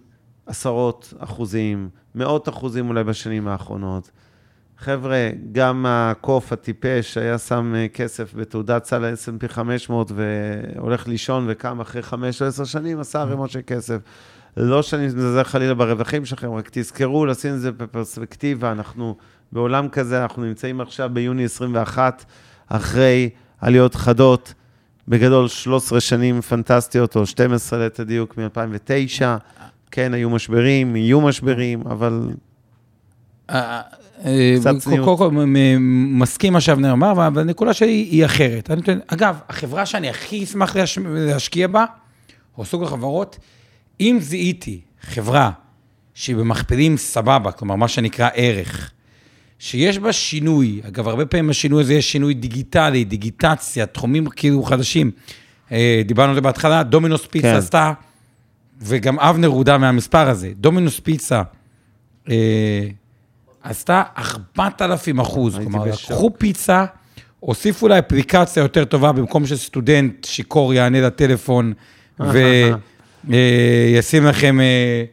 [0.46, 4.10] עשרות אחוזים, מאות אחוזים אולי בשנים האחרונות.
[4.80, 11.80] חבר'ה, גם הקוף הטיפש היה שם אה, כסף בתעודת סל ה-S&P 500 והולך לישון וקם
[11.80, 13.96] אחרי חמש או עשר שנים, עשה ערימות של כסף.
[14.56, 19.16] לא שאני מזלזל חלילה ברווחים שלכם, רק תזכרו לשים את זה בפרספקטיבה, אנחנו
[19.52, 22.24] בעולם כזה, אנחנו נמצאים עכשיו ביוני 21,
[22.68, 24.54] אחרי עליות חדות,
[25.08, 29.22] בגדול 13 שנים פנטסטיות, או 12 ליתר דיוק מ-2009.
[29.90, 32.30] כן, היו משברים, יהיו משברים, אבל
[33.50, 33.80] אה, אה,
[34.62, 35.18] קודם צניעות.
[35.18, 38.70] כל, מ- מ- מסכים מה שאבנר אמר, אבל הנקודה שלי היא אחרת.
[39.06, 41.84] אגב, החברה שאני הכי אשמח להש- להשקיע בה,
[42.58, 43.38] או סוג החברות,
[44.00, 45.50] אם זיהיתי חברה
[46.14, 48.90] שהיא במכפילים סבבה, כלומר, מה שנקרא ערך,
[49.58, 55.10] שיש בה שינוי, אגב, הרבה פעמים השינוי הזה יש שינוי דיגיטלי, דיגיטציה, תחומים כאילו חדשים.
[55.72, 57.56] אה, דיברנו על זה בהתחלה, דומינוס פיצה כן.
[57.56, 57.92] עשתה,
[58.80, 61.42] וגם אבנר הודע מהמספר הזה, דומינוס פיצה
[62.30, 62.88] אה,
[63.68, 64.02] עשתה
[64.58, 65.56] 4,000 אחוז.
[65.56, 65.84] כלומר.
[65.84, 66.84] לקחו פיצה,
[67.40, 71.72] הוסיפו לה אפליקציה יותר טובה, במקום שסטודנט שיכור יענה לטלפון
[72.20, 75.04] וישים לכם אה,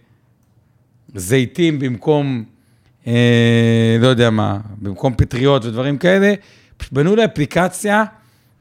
[1.15, 2.43] זיתים במקום,
[3.07, 6.33] אה, לא יודע מה, במקום פטריות ודברים כאלה,
[6.91, 8.03] בנו לה אפליקציה,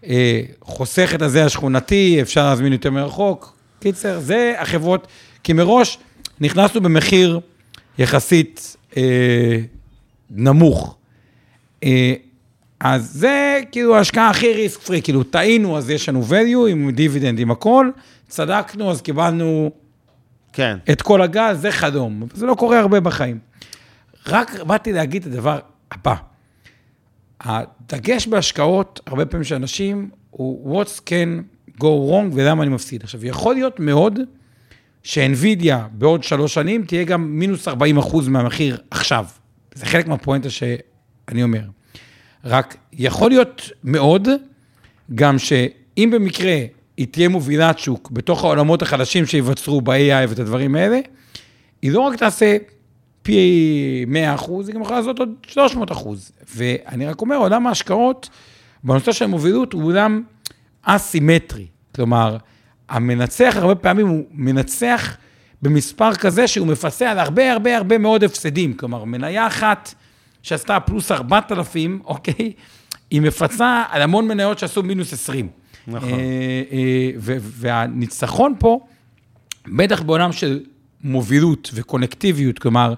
[0.07, 3.57] אה, חוסכת הזה השכונתי, אפשר להזמין יותר מרחוק.
[3.81, 5.07] קיצר, זה החברות,
[5.43, 5.99] כי מראש
[6.41, 7.41] נכנסנו במחיר
[7.99, 9.03] יחסית אה,
[10.31, 10.97] נמוך.
[11.85, 12.15] אה,
[12.81, 17.39] אז זה כאילו ההשקעה הכי ריסק פרי, כאילו טעינו, אז יש לנו value עם דיבידנד,
[17.39, 17.91] עם הכל,
[18.29, 19.71] צדקנו, אז קיבלנו
[20.53, 20.79] כן.
[20.93, 22.23] את כל הגז, זה חדום.
[22.35, 23.39] זה לא קורה הרבה בחיים.
[24.27, 25.59] רק באתי להגיד את הדבר
[25.91, 26.15] הבא.
[27.41, 31.43] הדגש בהשקעות, הרבה פעמים של אנשים, הוא what's can
[31.81, 33.03] go wrong ולמה אני מפסיד.
[33.03, 34.19] עכשיו, יכול להיות מאוד
[35.03, 39.27] שאינווידיה בעוד שלוש שנים תהיה גם מינוס 40 אחוז מהמחיר עכשיו.
[39.75, 41.63] זה חלק מהפואנטה שאני אומר.
[42.45, 44.29] רק יכול להיות מאוד,
[45.15, 46.57] גם שאם במקרה
[46.97, 51.01] היא תהיה מובילת שוק בתוך העולמות החדשים שייווצרו ב-AI ואת הדברים האלה,
[51.83, 52.57] היא לא רק תעשה
[53.23, 56.33] פי 100 אחוז, היא גם יכולה לעשות עוד 300 אחוז.
[56.55, 58.29] ואני רק אומר, עולם ההשקעות
[58.85, 60.23] בנושא של מובילות הוא עולם
[60.83, 61.67] אסימטרי.
[61.95, 62.37] כלומר,
[62.89, 65.17] המנצח הרבה פעמים הוא מנצח
[65.65, 68.75] במספר כזה שהוא מפסה על הרבה הרבה הרבה מאוד הפסדים.
[68.75, 69.95] כלומר, מניה אחת
[70.43, 72.53] שעשתה פלוס 4,000, אוקיי?
[73.11, 75.49] היא מפצה על המון מניות שעשו מינוס 20.
[75.87, 76.09] נכון.
[76.09, 76.15] אה,
[76.73, 77.11] אה,
[77.41, 78.81] והניצחון פה,
[79.67, 80.61] בטח בעולם של
[81.05, 82.95] מובילות וקונקטיביות, כלומר,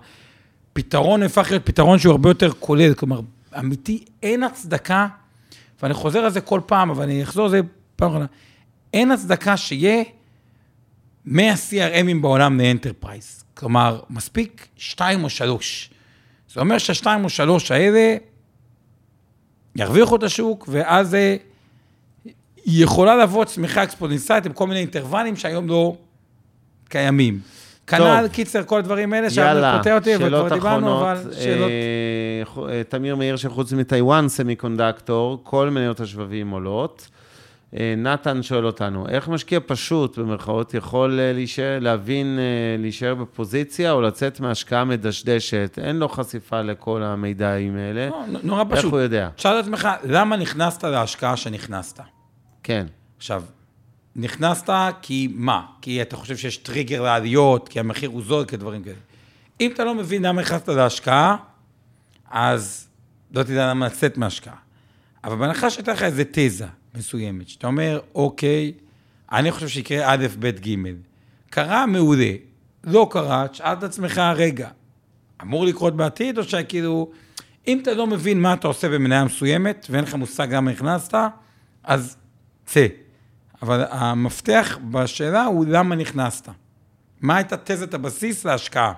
[0.72, 3.20] פתרון הפך להיות פתרון שהוא הרבה יותר כולל, כלומר,
[3.58, 5.06] אמיתי, אין הצדקה,
[5.82, 7.60] ואני חוזר על זה כל פעם, אבל אני אחזור על זה
[7.96, 8.26] פעם אחרונה,
[8.94, 10.02] אין הצדקה שיהיה
[11.26, 13.44] 100 CRMים בעולם ל enterprise.
[13.54, 15.90] כלומר, מספיק שתיים או שלוש.
[16.54, 18.16] זה אומר שהשתיים או שלוש האלה
[19.76, 21.16] ירוויחו את השוק, ואז.
[22.64, 25.96] היא יכולה לבוא צמיחה אקספוננציאלית עם כל מיני אינטרוולים שהיום לא
[26.88, 27.40] קיימים.
[27.86, 31.00] כנ"ל, קיצר, כל הדברים האלה, יאללה, קוטע אותי, אבל שאלות כבר דיברנו.
[31.00, 31.70] אבל שאלות...
[31.70, 37.08] אה, ח- אה, תמיר מאיר שחוץ מטיוואן סמי קונדקטור, כל מניות השבבים עולות.
[37.74, 43.92] אה, נתן שואל אותנו, איך משקיע פשוט, במרכאות, יכול אה, להישאר, להבין, אה, להישאר בפוזיציה
[43.92, 45.78] או לצאת מהשקעה מדשדשת?
[45.82, 48.08] אין לו חשיפה לכל המידעים האלה.
[48.08, 48.92] לא, נורא איך פשוט.
[48.92, 49.28] הוא יודע?
[49.36, 52.00] תשאל את עצמך, למה נכנסת להשקעה שנכנסת?
[52.62, 52.86] כן.
[53.16, 53.42] עכשיו,
[54.16, 55.62] נכנסת כי מה?
[55.82, 58.96] כי אתה חושב שיש טריגר לעליות, כי המחיר הוא זול, כדברים כאלה.
[59.60, 61.36] אם אתה לא מבין למה נכנסת להשקעה,
[62.30, 62.88] אז
[63.34, 64.56] לא תדע למה לצאת מהשקעה.
[65.24, 68.72] אבל בהנחה שהייתה לך איזה תזה מסוימת, שאתה אומר, אוקיי,
[69.32, 70.76] אני חושב שיקרה א', ב', ג',
[71.50, 72.32] קרה מעולה,
[72.84, 74.68] לא קרה, תשאל את עצמך, רגע,
[75.42, 77.10] אמור לקרות בעתיד, או שכאילו,
[77.68, 81.14] אם אתה לא מבין מה אתה עושה במניה מסוימת, ואין לך מושג למה נכנסת,
[81.84, 82.16] אז
[82.66, 82.86] צא.
[83.62, 86.48] אבל המפתח בשאלה הוא למה נכנסת.
[87.20, 88.92] מה הייתה תזת הבסיס להשקעה?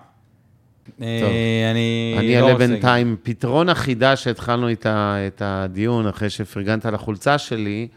[0.96, 1.30] טוב,
[1.72, 6.94] אני אני לא אעלה רוצה בינתיים, פתרון החידה שהתחלנו איתה את הדיון, אחרי שפרגנת על
[6.94, 7.88] החולצה שלי,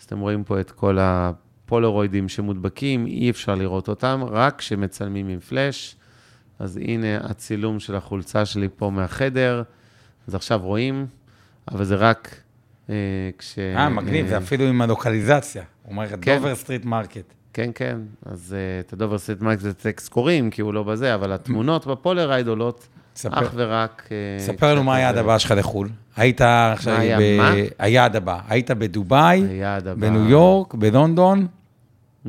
[0.00, 5.40] אז אתם רואים פה את כל הפולרוידים שמודבקים, אי אפשר לראות אותם, רק כשמצלמים עם
[5.40, 5.96] פלאש.
[6.58, 9.62] אז הנה הצילום של החולצה שלי פה מהחדר,
[10.28, 11.06] אז עכשיו רואים,
[11.68, 12.36] אבל זה רק
[12.90, 12.94] אה,
[13.38, 13.58] כש...
[13.58, 15.62] אה, מגניב, זה אפילו עם הלוקליזציה.
[15.82, 16.36] הוא אומר כן.
[16.36, 17.34] דובר סטריט מרקט.
[17.54, 17.96] כן, כן,
[18.26, 21.86] אז אה, את הדובר סט מייק זה טקסט קוראים, כי הוא לא בזה, אבל התמונות
[21.86, 24.08] בפולרייד עולות ספר- אך ורק...
[24.10, 25.88] אה, ספר לנו מה היעד הבא שלך לחו"ל.
[26.16, 26.94] היית עכשיו...
[26.96, 27.52] היה ב- מה?
[27.78, 28.38] היעד הבא.
[28.48, 29.94] היית בדובאי, הבא.
[29.94, 31.46] בניו יורק, בלונדון,
[32.24, 32.28] Mm.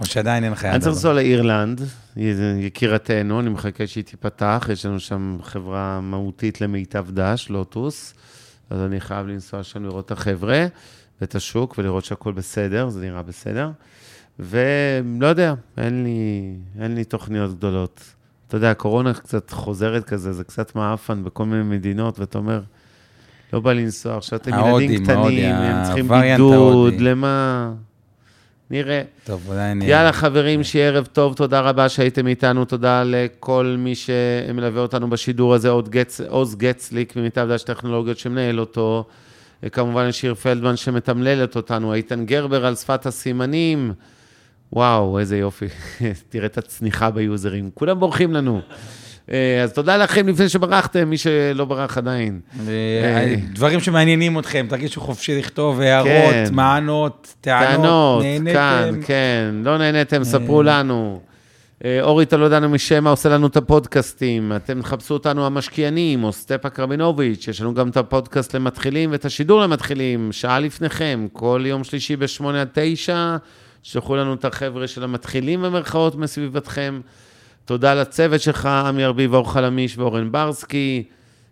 [0.00, 0.96] או שעדיין אין לך יעד אני צריך הבא?
[0.98, 1.80] לנסוע לאירלנד,
[2.60, 8.14] יקירתנו, אני מחכה שהיא תיפתח, יש לנו שם חברה מהותית למיטב דש, לוטוס,
[8.70, 10.66] אז אני חייב לנסוע שם לראות את החבר'ה
[11.22, 13.70] ואת השוק ולראות שהכל בסדר, זה נראה בסדר.
[14.38, 16.52] ולא יודע, אין לי,
[16.82, 18.00] אין לי תוכניות גדולות.
[18.48, 22.60] אתה יודע, הקורונה קצת חוזרת כזה, זה קצת מעפן בכל מיני מדינות, ואתה אומר,
[23.52, 26.94] לא בא לנסוע, עכשיו אתם ילדים קטנים, הם צריכים בידוד.
[27.00, 27.72] למה?
[28.70, 29.02] נראה.
[29.24, 29.84] טוב, אולי אני...
[29.84, 35.54] יאללה, חברים, שיהיה ערב טוב, תודה רבה שהייתם איתנו, תודה לכל מי שמלווה אותנו בשידור
[35.54, 35.68] הזה,
[36.28, 39.04] עוז גצליק ממיטב דש טכנולוגיות שמנהל אותו,
[39.72, 43.92] כמובן לשיר פלדמן שמתמללת אותנו, איתן גרבר על שפת הסימנים,
[44.72, 45.66] וואו, איזה יופי,
[46.28, 48.60] תראה את הצניחה ביוזרים, כולם בורחים לנו.
[49.32, 52.40] אה, אז תודה לכם לפני שברחתם, מי שלא ברח עדיין.
[52.68, 56.44] אה, דברים שמעניינים אתכם, תרגישו חופשי לכתוב הערות, כן.
[56.52, 58.52] מענות, טענות, טענות, נהניתם.
[58.52, 61.20] כאן, כן, לא נהניתם, ספרו לנו.
[61.84, 67.48] אה, אורי טולדנו משמה עושה לנו את הפודקאסטים, אתם תחפשו אותנו המשקיענים, או סטפאק רבינוביץ',
[67.48, 72.46] יש לנו גם את הפודקאסט למתחילים ואת השידור למתחילים, שעה לפניכם, כל יום שלישי ב-8
[72.46, 73.36] עד 9,
[73.82, 77.00] שלחו לנו את החבר'ה של המתחילים במרכאות מסביבתכם.
[77.64, 81.04] תודה לצוות שלך, עמי ארביב, אור חלמיש ואורן ברסקי.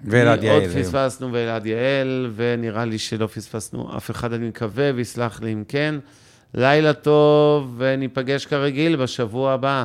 [0.04, 0.70] ואלעד יעל, עוד.
[0.70, 5.94] פספסנו ואלעד יעל, ונראה לי שלא פספסנו אף אחד, אני מקווה, ויסלח לי אם כן.
[6.54, 9.84] לילה טוב, וניפגש כרגיל בשבוע הבא.